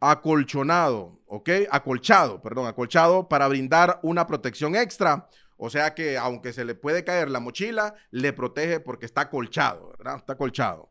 acolchonado, 0.00 1.20
¿ok? 1.26 1.50
Acolchado, 1.70 2.42
perdón, 2.42 2.66
acolchado 2.66 3.28
para 3.28 3.46
brindar 3.46 4.00
una 4.02 4.26
protección 4.26 4.74
extra 4.74 5.28
o 5.64 5.70
sea 5.70 5.94
que 5.94 6.18
aunque 6.18 6.52
se 6.52 6.64
le 6.64 6.74
puede 6.74 7.04
caer 7.04 7.30
la 7.30 7.38
mochila, 7.38 7.94
le 8.10 8.32
protege 8.32 8.80
porque 8.80 9.06
está 9.06 9.30
colchado, 9.30 9.94
¿verdad? 9.96 10.16
Está 10.16 10.36
colchado. 10.36 10.90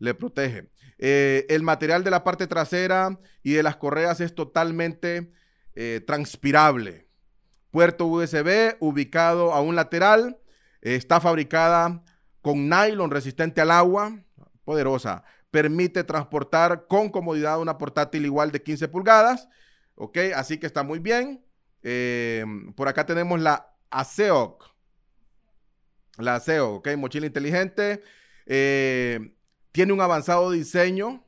Le 0.00 0.12
protege. 0.12 0.72
Eh, 0.98 1.46
el 1.48 1.62
material 1.62 2.02
de 2.02 2.10
la 2.10 2.24
parte 2.24 2.48
trasera 2.48 3.20
y 3.44 3.52
de 3.52 3.62
las 3.62 3.76
correas 3.76 4.20
es 4.20 4.34
totalmente 4.34 5.30
eh, 5.76 6.02
transpirable. 6.04 7.06
Puerto 7.70 8.06
USB 8.06 8.76
ubicado 8.80 9.52
a 9.52 9.60
un 9.60 9.76
lateral. 9.76 10.40
está 10.80 11.20
fabricada 11.20 12.02
con 12.42 12.68
nylon 12.68 13.12
resistente 13.12 13.60
al 13.60 13.70
agua. 13.70 14.18
Poderosa. 14.64 15.22
Permite 15.52 16.02
transportar 16.02 16.88
con 16.88 17.10
comodidad 17.10 17.60
una 17.60 17.78
portátil 17.78 18.24
igual 18.24 18.50
de 18.50 18.64
15 18.64 18.88
pulgadas. 18.88 19.48
Ok, 19.94 20.18
así 20.34 20.58
que 20.58 20.66
está 20.66 20.82
muy 20.82 20.98
bien. 20.98 21.44
Eh, 21.84 22.44
por 22.74 22.88
acá 22.88 23.06
tenemos 23.06 23.38
la 23.38 23.77
ASEOC. 23.90 24.64
La 26.18 26.36
ASEO, 26.36 26.76
ok, 26.76 26.88
mochila 26.96 27.26
inteligente. 27.26 28.02
Eh, 28.46 29.34
tiene 29.72 29.92
un 29.92 30.00
avanzado 30.00 30.50
diseño 30.50 31.24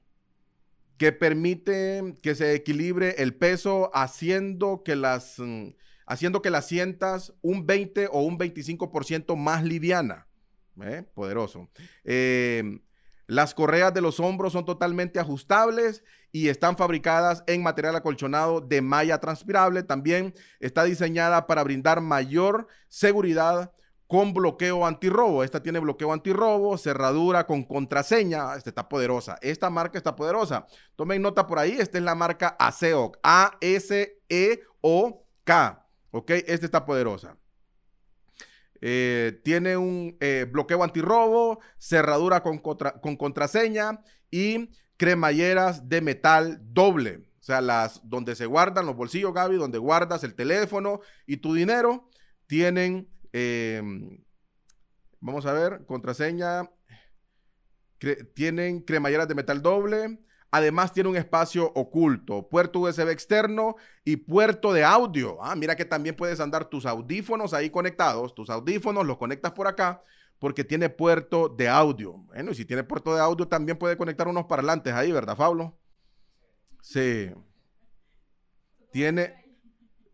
que 0.97 1.13
permite 1.13 2.15
que 2.23 2.35
se 2.35 2.55
equilibre 2.55 3.15
el 3.19 3.35
peso 3.35 3.91
haciendo 3.95 4.83
que 4.83 4.97
las, 4.97 5.39
mm, 5.39 5.69
haciendo 6.07 6.43
que 6.43 6.51
las 6.51 6.67
sientas 6.67 7.33
un 7.41 7.67
20 7.67 8.09
o 8.11 8.21
un 8.21 8.37
25% 8.37 9.37
más 9.37 9.65
liviana. 9.65 10.27
¿eh? 10.83 11.05
Poderoso. 11.15 11.71
Eh, 12.05 12.81
las 13.27 13.55
correas 13.55 13.95
de 13.95 14.01
los 14.01 14.19
hombros 14.19 14.53
son 14.53 14.65
totalmente 14.65 15.21
ajustables 15.21 16.03
y 16.33 16.49
están 16.49 16.77
fabricadas 16.77 17.43
en 17.47 17.63
material 17.63 17.97
acolchonado 17.97 18.61
de 18.61 18.83
malla 18.83 19.19
transpirable. 19.19 19.83
También 19.83 20.35
está 20.61 20.85
diseñada 20.85 21.47
para 21.47 21.65
brindar 21.65 22.01
mayor 22.01 22.69
seguridad 22.89 23.73
con 24.07 24.33
bloqueo 24.35 24.87
antirrobo. 24.87 25.45
Esta 25.45 25.63
tiene 25.63 25.79
bloqueo 25.79 26.13
antirrobo, 26.13 26.77
cerradura 26.77 27.47
con 27.47 27.65
contraseña. 27.65 28.57
Esta 28.57 28.71
está 28.71 28.89
poderosa. 28.89 29.39
Esta 29.41 29.71
marca 29.71 29.99
está 29.99 30.17
poderosa. 30.17 30.67
Tomen 30.97 31.23
nota 31.23 31.47
por 31.47 31.61
ahí. 31.61 31.77
Esta 31.79 31.99
es 31.99 32.05
la 32.05 32.17
marca 32.17 32.57
ASEOC. 32.59 33.19
A-S-E-O-K. 33.23 34.17
¿Ok? 36.11 36.31
Esta 36.31 36.67
está 36.67 36.85
poderosa. 36.85 37.37
Eh, 38.81 39.41
tiene 39.45 39.77
un 39.77 40.17
eh, 40.21 40.47
bloqueo 40.51 40.83
antirrobo, 40.83 41.61
cerradura 41.79 42.43
con, 42.43 42.59
con 42.59 43.17
contraseña 43.17 44.01
y 44.31 44.71
cremalleras 45.01 45.89
de 45.89 46.03
metal 46.03 46.61
doble. 46.63 47.25
O 47.41 47.43
sea, 47.43 47.63
las 47.63 48.07
donde 48.07 48.37
se 48.37 48.45
guardan 48.45 48.85
los 48.85 48.97
bolsillos, 48.97 49.33
Gaby, 49.33 49.57
donde 49.57 49.79
guardas 49.79 50.25
el 50.25 50.35
teléfono 50.35 51.01
y 51.27 51.39
tu 51.39 51.55
dinero, 51.55 52.11
tienen, 52.47 53.09
em, 53.33 54.23
vamos 55.19 55.47
a 55.47 55.55
ver, 55.55 55.87
contraseña, 55.87 56.71
tienen 58.35 58.81
cremalleras 58.83 59.27
de 59.27 59.35
metal 59.35 59.63
doble. 59.63 60.21
Además 60.51 60.93
tiene 60.93 61.09
un 61.09 61.17
espacio 61.17 61.73
oculto, 61.75 62.51
puerto 62.51 62.81
USB 62.81 63.09
externo 63.09 63.77
y 64.05 64.17
puerto 64.17 64.71
de 64.75 64.85
audio. 64.85 65.43
Ah, 65.43 65.57
mira 65.57 65.77
que 65.77 65.87
también 65.87 66.15
puedes 66.15 66.41
andar 66.41 66.67
tus 66.67 66.85
audífonos 66.85 67.55
ahí 67.55 67.71
conectados. 67.71 68.35
Tus 68.35 68.51
audífonos 68.51 69.07
los 69.07 69.17
conectas 69.17 69.53
por 69.53 69.67
acá 69.67 70.03
porque 70.41 70.65
tiene 70.65 70.89
puerto 70.89 71.49
de 71.49 71.69
audio. 71.69 72.15
Bueno, 72.15 72.51
y 72.51 72.55
si 72.57 72.65
tiene 72.65 72.83
puerto 72.83 73.15
de 73.15 73.21
audio, 73.21 73.47
también 73.47 73.79
puede 73.79 73.97
conectar 73.97 74.27
unos 74.27 74.47
parlantes 74.47 74.93
ahí, 74.95 75.13
¿verdad, 75.13 75.37
Pablo? 75.37 75.79
Sí. 76.83 77.31
Tiene, 78.91 79.45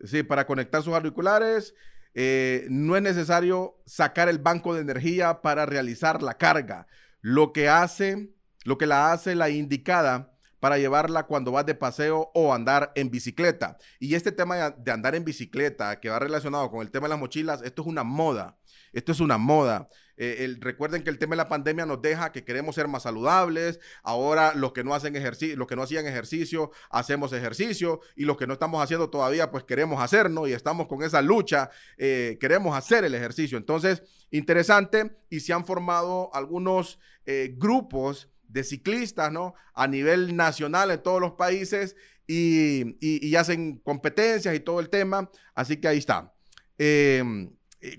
sí, 0.05 0.25
para 0.25 0.45
conectar 0.45 0.83
sus 0.83 0.93
auriculares. 0.93 1.75
Eh, 2.13 2.67
no 2.71 2.97
es 2.97 3.03
necesario 3.03 3.81
sacar 3.87 4.29
el 4.29 4.39
banco 4.39 4.75
de 4.75 4.81
energía 4.81 5.43
para 5.43 5.65
realizar 5.65 6.23
la 6.23 6.37
carga. 6.37 6.89
Lo 7.21 7.53
que 7.53 7.69
hace, 7.69 8.35
lo 8.65 8.79
que 8.79 8.87
la 8.87 9.13
hace 9.13 9.37
la 9.37 9.49
indicada 9.49 10.33
para 10.59 10.79
llevarla 10.79 11.27
cuando 11.27 11.53
vas 11.53 11.67
de 11.67 11.77
paseo 11.77 12.33
o 12.35 12.53
andar 12.53 12.91
en 12.97 13.11
bicicleta. 13.11 13.79
Y 14.01 14.17
este 14.17 14.33
tema 14.33 14.71
de 14.71 14.91
andar 14.91 15.15
en 15.15 15.25
bicicleta, 15.25 16.01
que 16.01 16.09
va 16.09 16.19
relacionado 16.19 16.69
con 16.69 16.81
el 16.81 16.91
tema 16.91 17.05
de 17.05 17.11
las 17.11 17.21
mochilas, 17.21 17.63
esto 17.63 17.83
es 17.83 17.89
una 17.89 18.03
moda. 18.03 18.59
Esto 18.93 19.13
es 19.13 19.21
una 19.21 19.39
moda. 19.39 19.89
Eh, 20.17 20.57
recuerden 20.61 21.03
que 21.03 21.11
el 21.11 21.19
tema 21.19 21.33
de 21.33 21.39
la 21.39 21.49
pandemia 21.49 21.85
nos 21.85 22.01
deja 22.01 22.33
que 22.33 22.45
queremos 22.45 22.75
ser 22.75 22.89
más 22.89 23.03
saludables. 23.03 23.81
Ahora 24.03 24.55
los 24.55 24.73
que 24.73 24.85
no 24.85 24.95
hacen 24.95 25.15
ejercicio, 25.17 25.57
los 25.57 25.67
que 25.67 25.77
no 25.77 25.83
hacían 25.83 26.07
ejercicio, 26.07 26.71
hacemos 26.91 27.33
ejercicio 27.33 28.01
y 28.15 28.25
los 28.25 28.37
que 28.37 28.47
no 28.47 28.55
estamos 28.55 28.83
haciendo 28.83 29.11
todavía, 29.11 29.51
pues 29.51 29.65
queremos 29.65 30.03
hacernos 30.03 30.49
y 30.49 30.53
estamos 30.53 30.87
con 30.87 31.03
esa 31.03 31.23
lucha. 31.23 31.71
Eh, 31.99 32.39
queremos 32.41 32.77
hacer 32.77 33.05
el 33.05 33.15
ejercicio. 33.15 33.59
Entonces, 33.59 34.03
interesante 34.31 35.17
y 35.31 35.41
se 35.41 35.53
han 35.53 35.67
formado 35.67 36.31
algunos 36.35 36.99
eh, 37.27 37.55
grupos 37.57 38.31
de 38.49 38.65
ciclistas, 38.65 39.33
¿no? 39.33 39.55
A 39.75 39.87
nivel 39.87 40.37
nacional 40.37 40.91
en 40.91 41.03
todos 41.03 41.21
los 41.21 41.33
países 41.33 41.97
y, 42.27 43.35
hacen 43.37 43.79
competencias 43.79 44.55
y 44.55 44.61
todo 44.61 44.81
el 44.81 44.89
tema. 44.89 45.31
Así 45.55 45.77
que 45.77 45.89
ahí 45.89 45.99
está. 45.99 46.33
Em, 46.79 47.51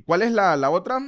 ¿Cuál 0.05 0.23
es 0.23 0.31
la, 0.31 0.57
la 0.57 0.69
otra? 0.69 0.99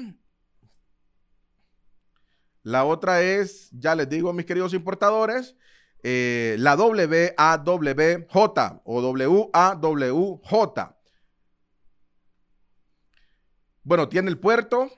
La 2.63 2.86
otra 2.86 3.22
es, 3.22 3.69
ya 3.72 3.95
les 3.95 4.10
digo, 4.10 4.34
mis 4.34 4.45
queridos 4.45 4.74
importadores, 4.74 5.56
eh, 6.04 6.56
la 6.60 6.76
WAWJ 6.76 8.32
o 8.84 9.02
WAWJ. 9.02 11.00
Bueno, 13.84 14.08
tiene 14.10 14.30
el 14.30 14.38
puerto, 14.38 14.91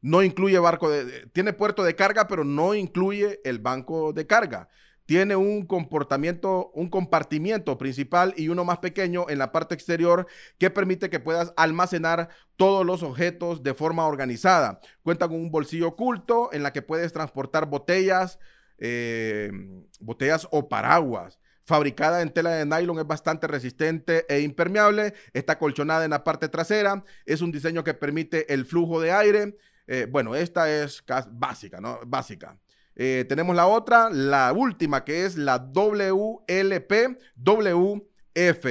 no 0.00 0.22
incluye 0.22 0.58
barco 0.58 0.90
de, 0.90 1.26
tiene 1.28 1.52
puerto 1.52 1.84
de 1.84 1.94
carga, 1.94 2.28
pero 2.28 2.44
no 2.44 2.74
incluye 2.74 3.40
el 3.44 3.58
banco 3.58 4.12
de 4.12 4.26
carga. 4.26 4.68
Tiene 5.06 5.36
un 5.36 5.64
comportamiento, 5.66 6.70
un 6.74 6.90
compartimiento 6.90 7.78
principal 7.78 8.34
y 8.36 8.48
uno 8.48 8.64
más 8.64 8.78
pequeño 8.78 9.26
en 9.28 9.38
la 9.38 9.52
parte 9.52 9.74
exterior 9.74 10.26
que 10.58 10.70
permite 10.70 11.10
que 11.10 11.20
puedas 11.20 11.54
almacenar 11.56 12.28
todos 12.56 12.84
los 12.84 13.04
objetos 13.04 13.62
de 13.62 13.74
forma 13.74 14.04
organizada. 14.06 14.80
Cuenta 15.02 15.28
con 15.28 15.36
un 15.36 15.52
bolsillo 15.52 15.88
oculto 15.88 16.50
en 16.52 16.64
la 16.64 16.72
que 16.72 16.82
puedes 16.82 17.12
transportar 17.12 17.66
botellas, 17.66 18.40
eh, 18.78 19.52
botellas 20.00 20.48
o 20.50 20.68
paraguas. 20.68 21.38
Fabricada 21.64 22.22
en 22.22 22.30
tela 22.30 22.50
de 22.50 22.66
nylon, 22.66 22.98
es 22.98 23.06
bastante 23.06 23.46
resistente 23.46 24.24
e 24.28 24.40
impermeable. 24.40 25.14
Está 25.32 25.58
colchonada 25.58 26.04
en 26.04 26.10
la 26.10 26.24
parte 26.24 26.48
trasera. 26.48 27.04
Es 27.24 27.40
un 27.40 27.52
diseño 27.52 27.82
que 27.84 27.94
permite 27.94 28.52
el 28.52 28.64
flujo 28.66 29.00
de 29.00 29.12
aire. 29.12 29.56
Eh, 29.86 30.06
bueno, 30.10 30.34
esta 30.34 30.70
es 30.70 31.02
básica, 31.30 31.80
¿no? 31.80 32.00
Básica. 32.06 32.58
Eh, 32.96 33.26
tenemos 33.28 33.54
la 33.54 33.66
otra, 33.66 34.08
la 34.10 34.52
última, 34.52 35.04
que 35.04 35.26
es 35.26 35.36
la 35.36 35.58
WLP 35.58 37.18
WF. 37.36 38.66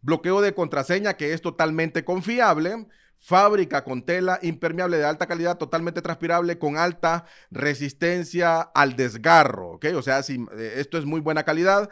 Bloqueo 0.00 0.40
de 0.40 0.54
contraseña 0.54 1.14
que 1.14 1.32
es 1.32 1.42
totalmente 1.42 2.04
confiable. 2.04 2.86
Fábrica 3.20 3.82
con 3.82 4.04
tela 4.04 4.38
impermeable 4.42 4.96
de 4.96 5.04
alta 5.04 5.26
calidad, 5.26 5.58
totalmente 5.58 6.02
transpirable, 6.02 6.56
con 6.60 6.78
alta 6.78 7.24
resistencia 7.50 8.60
al 8.60 8.94
desgarro. 8.94 9.80
O 9.96 10.02
sea, 10.02 10.22
si, 10.22 10.46
eh, 10.56 10.74
esto 10.76 10.98
es 10.98 11.04
muy 11.04 11.20
buena 11.20 11.42
calidad. 11.42 11.90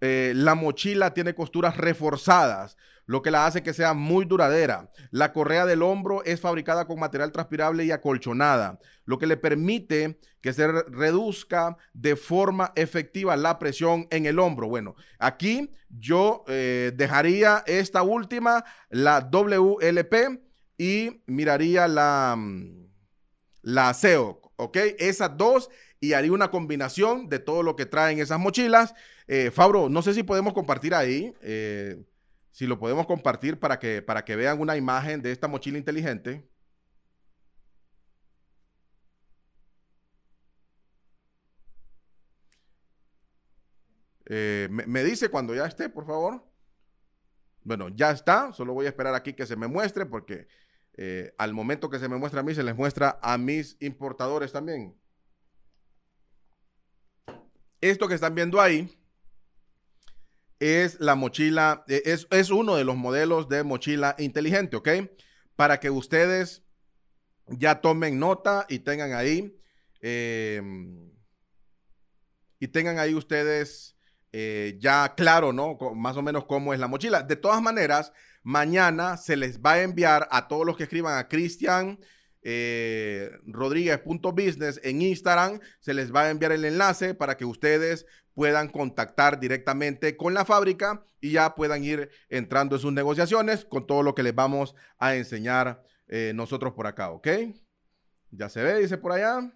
Eh, 0.00 0.32
la 0.36 0.54
mochila 0.54 1.12
tiene 1.12 1.34
costuras 1.34 1.76
reforzadas, 1.76 2.76
lo 3.06 3.20
que 3.20 3.32
la 3.32 3.46
hace 3.46 3.62
que 3.62 3.74
sea 3.74 3.94
muy 3.94 4.24
duradera. 4.24 4.90
La 5.10 5.32
correa 5.32 5.66
del 5.66 5.82
hombro 5.82 6.22
es 6.24 6.40
fabricada 6.40 6.86
con 6.86 7.00
material 7.00 7.32
transpirable 7.32 7.84
y 7.84 7.90
acolchonada, 7.90 8.78
lo 9.04 9.18
que 9.18 9.26
le 9.26 9.36
permite 9.36 10.20
que 10.40 10.52
se 10.52 10.66
reduzca 10.66 11.76
de 11.94 12.16
forma 12.16 12.72
efectiva 12.76 13.36
la 13.36 13.58
presión 13.58 14.06
en 14.10 14.26
el 14.26 14.38
hombro. 14.38 14.68
Bueno, 14.68 14.94
aquí 15.18 15.72
yo 15.88 16.44
eh, 16.48 16.92
dejaría 16.94 17.64
esta 17.66 18.02
última, 18.02 18.64
la 18.90 19.20
WLP 19.20 20.40
y 20.78 21.22
miraría 21.26 21.88
la, 21.88 22.34
mm, 22.36 22.88
la 23.62 23.94
SEO, 23.94 24.40
¿ok? 24.56 24.76
Esas 24.98 25.36
dos 25.36 25.70
y 26.00 26.14
haría 26.14 26.32
una 26.32 26.50
combinación 26.50 27.28
de 27.28 27.38
todo 27.38 27.62
lo 27.62 27.76
que 27.76 27.86
traen 27.86 28.18
esas 28.18 28.40
mochilas. 28.40 28.94
Eh, 29.28 29.50
Fabro, 29.50 29.88
no 29.88 30.02
sé 30.02 30.14
si 30.14 30.22
podemos 30.22 30.52
compartir 30.52 30.94
ahí, 30.94 31.34
eh, 31.42 32.04
si 32.50 32.66
lo 32.66 32.78
podemos 32.78 33.06
compartir 33.06 33.58
para 33.58 33.78
que, 33.78 34.02
para 34.02 34.24
que 34.24 34.36
vean 34.36 34.60
una 34.60 34.76
imagen 34.76 35.22
de 35.22 35.32
esta 35.32 35.48
mochila 35.48 35.78
inteligente. 35.78 36.48
Eh, 44.26 44.68
me, 44.70 45.04
dice 45.04 45.28
cuando 45.28 45.54
ya 45.54 45.66
esté, 45.66 45.88
por 45.88 46.06
favor. 46.06 46.42
Bueno, 47.64 47.88
ya 47.90 48.10
está. 48.10 48.52
Solo 48.52 48.72
voy 48.74 48.86
a 48.86 48.88
esperar 48.88 49.14
aquí 49.14 49.34
que 49.34 49.46
se 49.46 49.56
me 49.56 49.66
muestre 49.66 50.06
porque 50.06 50.48
al 51.38 51.54
momento 51.54 51.88
que 51.90 51.98
se 51.98 52.08
me 52.08 52.16
muestra 52.16 52.40
a 52.40 52.42
mí, 52.42 52.54
se 52.54 52.62
les 52.62 52.76
muestra 52.76 53.18
a 53.22 53.38
mis 53.38 53.76
importadores 53.80 54.52
también. 54.52 54.94
Esto 57.80 58.08
que 58.08 58.14
están 58.14 58.34
viendo 58.34 58.60
ahí 58.60 59.01
es 60.62 61.00
la 61.00 61.16
mochila, 61.16 61.84
eh, 61.88 62.02
es, 62.04 62.28
es 62.30 62.50
uno 62.50 62.76
de 62.76 62.84
los 62.84 62.96
modelos 62.96 63.48
de 63.48 63.64
mochila 63.64 64.14
inteligente, 64.18 64.76
¿ok? 64.76 64.88
Para 65.56 65.80
que 65.80 65.90
ustedes 65.90 66.62
ya 67.48 67.80
tomen 67.80 68.20
nota 68.20 68.66
y 68.68 68.78
tengan 68.78 69.12
ahí, 69.12 69.58
em, 70.00 71.10
y 72.60 72.68
tengan 72.68 73.00
ahí 73.00 73.12
ustedes 73.14 73.96
eh, 74.32 74.78
ya 74.78 75.14
claro, 75.16 75.52
¿no? 75.52 75.76
Más 75.94 76.16
o 76.16 76.22
menos 76.22 76.44
cómo 76.46 76.72
es 76.72 76.80
la 76.80 76.86
mochila. 76.86 77.22
De 77.22 77.36
todas 77.36 77.60
maneras, 77.60 78.12
mañana 78.44 79.16
se 79.16 79.36
les 79.36 79.60
va 79.60 79.72
a 79.72 79.82
enviar 79.82 80.28
a 80.30 80.46
todos 80.46 80.64
los 80.64 80.76
que 80.76 80.84
escriban 80.84 81.18
a 81.18 81.28
Cristian 81.28 81.98
eh, 82.42 83.30
Rodríguez.business 83.46 84.80
en 84.82 85.02
Instagram, 85.02 85.60
se 85.80 85.94
les 85.94 86.14
va 86.14 86.22
a 86.22 86.30
enviar 86.30 86.52
el 86.52 86.64
enlace 86.64 87.14
para 87.14 87.36
que 87.36 87.44
ustedes 87.44 88.06
puedan 88.34 88.68
contactar 88.68 89.38
directamente 89.38 90.16
con 90.16 90.34
la 90.34 90.44
fábrica 90.44 91.04
y 91.20 91.32
ya 91.32 91.54
puedan 91.54 91.84
ir 91.84 92.10
entrando 92.28 92.76
en 92.76 92.82
sus 92.82 92.92
negociaciones 92.92 93.64
con 93.64 93.86
todo 93.86 94.02
lo 94.02 94.14
que 94.14 94.22
les 94.22 94.34
vamos 94.34 94.74
a 94.98 95.14
enseñar 95.16 95.82
eh, 96.08 96.32
nosotros 96.34 96.72
por 96.72 96.86
acá, 96.86 97.10
¿ok? 97.10 97.28
Ya 98.30 98.48
se 98.48 98.62
ve, 98.62 98.80
dice 98.80 98.98
por 98.98 99.12
allá. 99.12 99.52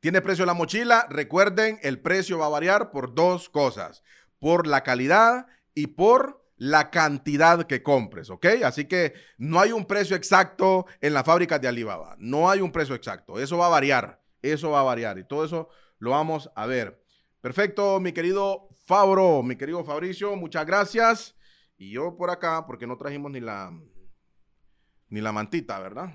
¿Tiene 0.00 0.20
precio 0.20 0.46
la 0.46 0.54
mochila? 0.54 1.06
Recuerden, 1.10 1.78
el 1.82 2.00
precio 2.00 2.38
va 2.38 2.46
a 2.46 2.50
variar 2.50 2.90
por 2.90 3.14
dos 3.14 3.48
cosas, 3.48 4.04
por 4.38 4.66
la 4.66 4.82
calidad 4.84 5.46
y 5.74 5.88
por 5.88 6.44
la 6.56 6.90
cantidad 6.90 7.66
que 7.66 7.82
compres, 7.82 8.30
¿ok? 8.30 8.46
Así 8.64 8.84
que 8.84 9.14
no 9.38 9.60
hay 9.60 9.72
un 9.72 9.86
precio 9.86 10.16
exacto 10.16 10.86
en 11.00 11.14
la 11.14 11.24
fábrica 11.24 11.58
de 11.58 11.68
Alibaba, 11.68 12.16
no 12.18 12.50
hay 12.50 12.60
un 12.60 12.72
precio 12.72 12.94
exacto, 12.94 13.38
eso 13.38 13.56
va 13.56 13.66
a 13.66 13.70
variar, 13.70 14.20
eso 14.42 14.70
va 14.70 14.80
a 14.80 14.84
variar 14.84 15.18
y 15.18 15.24
todo 15.24 15.44
eso 15.44 15.68
lo 15.98 16.10
vamos 16.10 16.50
a 16.54 16.66
ver. 16.66 17.02
Perfecto, 17.40 18.00
mi 18.00 18.12
querido 18.12 18.68
Fabro, 18.84 19.44
mi 19.44 19.54
querido 19.54 19.84
Fabricio, 19.84 20.34
muchas 20.34 20.66
gracias. 20.66 21.36
Y 21.76 21.92
yo 21.92 22.16
por 22.16 22.30
acá, 22.30 22.66
porque 22.66 22.86
no 22.86 22.96
trajimos 22.96 23.30
ni 23.30 23.38
la, 23.38 23.72
ni 25.08 25.20
la 25.20 25.30
mantita, 25.30 25.78
¿verdad? 25.78 26.12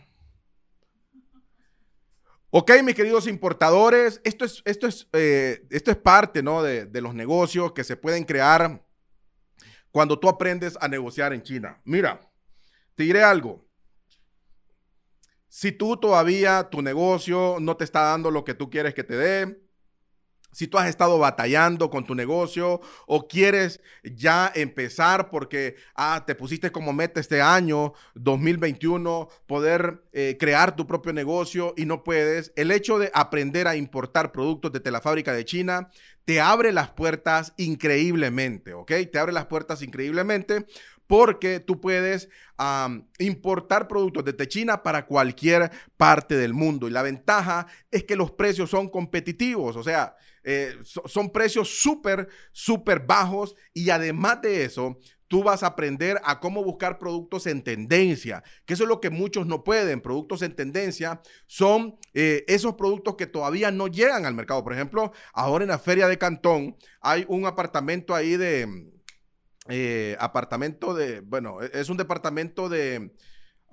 Ok, 2.49 2.71
mis 2.83 2.93
queridos 2.93 3.25
importadores, 3.27 4.19
esto 4.25 4.43
es, 4.43 4.61
esto 4.65 4.85
es, 4.85 5.07
eh, 5.13 5.65
esto 5.69 5.91
es 5.91 5.97
parte 5.97 6.43
¿no? 6.43 6.61
de, 6.61 6.85
de, 6.85 7.01
los 7.01 7.15
negocios 7.15 7.71
que 7.71 7.85
se 7.85 7.95
pueden 7.95 8.25
crear 8.25 8.85
cuando 9.89 10.19
tú 10.19 10.27
aprendes 10.27 10.77
a 10.81 10.89
negociar 10.89 11.31
en 11.31 11.41
China. 11.41 11.81
Mira, 11.85 12.19
te 12.95 13.03
diré 13.03 13.23
algo. 13.23 13.65
Si 15.47 15.71
tú 15.71 15.95
todavía 15.97 16.69
tu 16.69 16.81
negocio 16.81 17.57
no 17.61 17.77
te 17.77 17.85
está 17.85 18.01
dando 18.01 18.29
lo 18.29 18.43
que 18.43 18.53
tú 18.53 18.69
quieres 18.69 18.93
que 18.93 19.03
te 19.03 19.15
dé, 19.15 19.62
si 20.53 20.67
tú 20.67 20.77
has 20.77 20.87
estado 20.87 21.19
batallando 21.19 21.89
con 21.89 22.05
tu 22.05 22.15
negocio 22.15 22.79
o 23.07 23.27
quieres 23.27 23.81
ya 24.03 24.51
empezar 24.55 25.29
porque 25.29 25.75
ah, 25.95 26.23
te 26.25 26.35
pusiste 26.35 26.71
como 26.71 26.93
meta 26.93 27.19
este 27.19 27.41
año 27.41 27.93
2021 28.15 29.27
poder 29.47 30.03
eh, 30.13 30.37
crear 30.39 30.75
tu 30.75 30.87
propio 30.87 31.11
negocio 31.11 31.73
y 31.75 31.85
no 31.85 32.03
puedes, 32.03 32.53
el 32.55 32.71
hecho 32.71 32.99
de 32.99 33.11
aprender 33.13 33.67
a 33.67 33.75
importar 33.75 34.31
productos 34.31 34.71
desde 34.71 34.91
la 34.91 35.01
fábrica 35.01 35.33
de 35.33 35.43
China 35.43 35.89
te 36.25 36.39
abre 36.39 36.71
las 36.71 36.89
puertas 36.89 37.53
increíblemente, 37.57 38.73
¿ok? 38.73 38.91
Te 39.11 39.19
abre 39.19 39.33
las 39.33 39.47
puertas 39.47 39.81
increíblemente 39.81 40.65
porque 41.13 41.59
tú 41.59 41.79
puedes 41.79 42.27
importar 43.19 43.87
productos 43.87 44.25
desde 44.25 44.47
China 44.47 44.81
para 44.81 45.05
cualquier 45.05 45.69
parte 45.95 46.35
del 46.35 46.55
mundo. 46.55 46.87
Y 46.87 46.91
la 46.91 47.03
ventaja 47.03 47.67
es 47.91 48.03
que 48.03 48.15
los 48.15 48.31
precios 48.31 48.71
son 48.71 48.89
competitivos, 48.89 49.75
o 49.75 49.83
sea, 49.83 50.15
eh, 50.43 50.75
son 50.83 51.29
precios 51.29 51.69
súper, 51.69 52.29
súper 52.51 53.01
bajos 53.01 53.55
y 53.75 53.91
además 53.91 54.41
de 54.41 54.65
eso, 54.65 54.97
tú 55.27 55.43
vas 55.43 55.61
a 55.61 55.67
aprender 55.67 56.19
a 56.23 56.39
cómo 56.39 56.63
buscar 56.63 56.97
productos 56.97 57.45
en 57.45 57.61
tendencia, 57.61 58.43
que 58.65 58.73
eso 58.73 58.81
es 58.81 58.89
lo 58.89 58.99
que 58.99 59.11
muchos 59.11 59.45
no 59.45 59.63
pueden. 59.63 60.01
Productos 60.01 60.41
en 60.41 60.55
tendencia 60.55 61.21
son 61.45 61.95
eh, 62.15 62.43
esos 62.47 62.73
productos 62.73 63.17
que 63.17 63.27
todavía 63.27 63.69
no 63.69 63.85
llegan 63.85 64.25
al 64.25 64.33
mercado. 64.33 64.63
Por 64.63 64.73
ejemplo, 64.73 65.11
ahora 65.31 65.63
en 65.63 65.69
la 65.69 65.77
feria 65.77 66.07
de 66.07 66.17
Cantón 66.17 66.75
hay 67.01 67.23
un 67.27 67.45
apartamento 67.45 68.15
ahí 68.15 68.35
de... 68.35 68.89
Eh, 69.69 70.17
apartamento 70.19 70.93
de, 70.93 71.21
bueno, 71.21 71.61
e, 71.61 71.71
es 71.73 71.89
un 71.89 71.97
departamento 71.97 72.69
de 72.69 73.11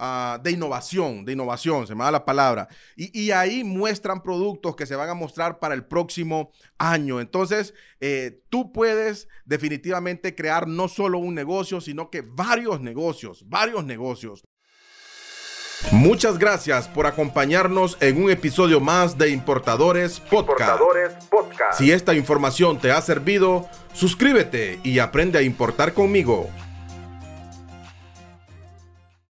Ah, 0.03 0.41
de 0.43 0.53
innovación, 0.53 1.27
de 1.27 1.35
innovación, 1.35 1.87
se 1.87 1.95
me 1.95 2.03
da 2.05 2.11
la 2.11 2.25
palabra. 2.25 2.69
Y, 2.97 3.33
ahí 3.33 3.65
muestran 3.65 4.23
productos 4.23 4.75
que 4.75 4.87
se 4.87 4.97
van 4.97 5.11
a 5.11 5.15
mostrar 5.15 5.59
para 5.59 5.75
el 5.75 5.85
próximo 5.85 6.53
año. 6.79 7.21
Entonces, 7.21 7.75
eh, 8.01 8.43
tú 8.49 8.73
puedes 8.73 9.29
definitivamente 9.45 10.35
crear 10.35 10.67
no 10.67 10.89
solo 10.89 11.19
un 11.19 11.35
negocio, 11.35 11.83
sino 11.83 12.09
que 12.09 12.23
varios 12.23 12.81
negocios, 12.81 13.47
varios 13.47 13.85
negocios. 13.85 14.43
Muchas 15.91 16.39
gracias 16.39 16.87
por 16.87 17.07
acompañarnos 17.07 17.97
en 18.01 18.23
un 18.23 18.31
episodio 18.31 18.81
más 18.81 19.19
de 19.19 19.31
Importadores 19.31 20.21
Podcast. 20.21 20.71
Importadores 20.79 21.13
Podcast. 21.29 21.79
Si 21.79 21.91
esta 21.91 22.15
información 22.15 22.79
te 22.79 22.93
ha 22.93 23.01
servido, 23.01 23.69
suscríbete 23.93 24.79
y 24.85 25.01
aprende 25.01 25.39
a 25.39 25.43
importar 25.43 25.93
conmigo. 25.93 26.49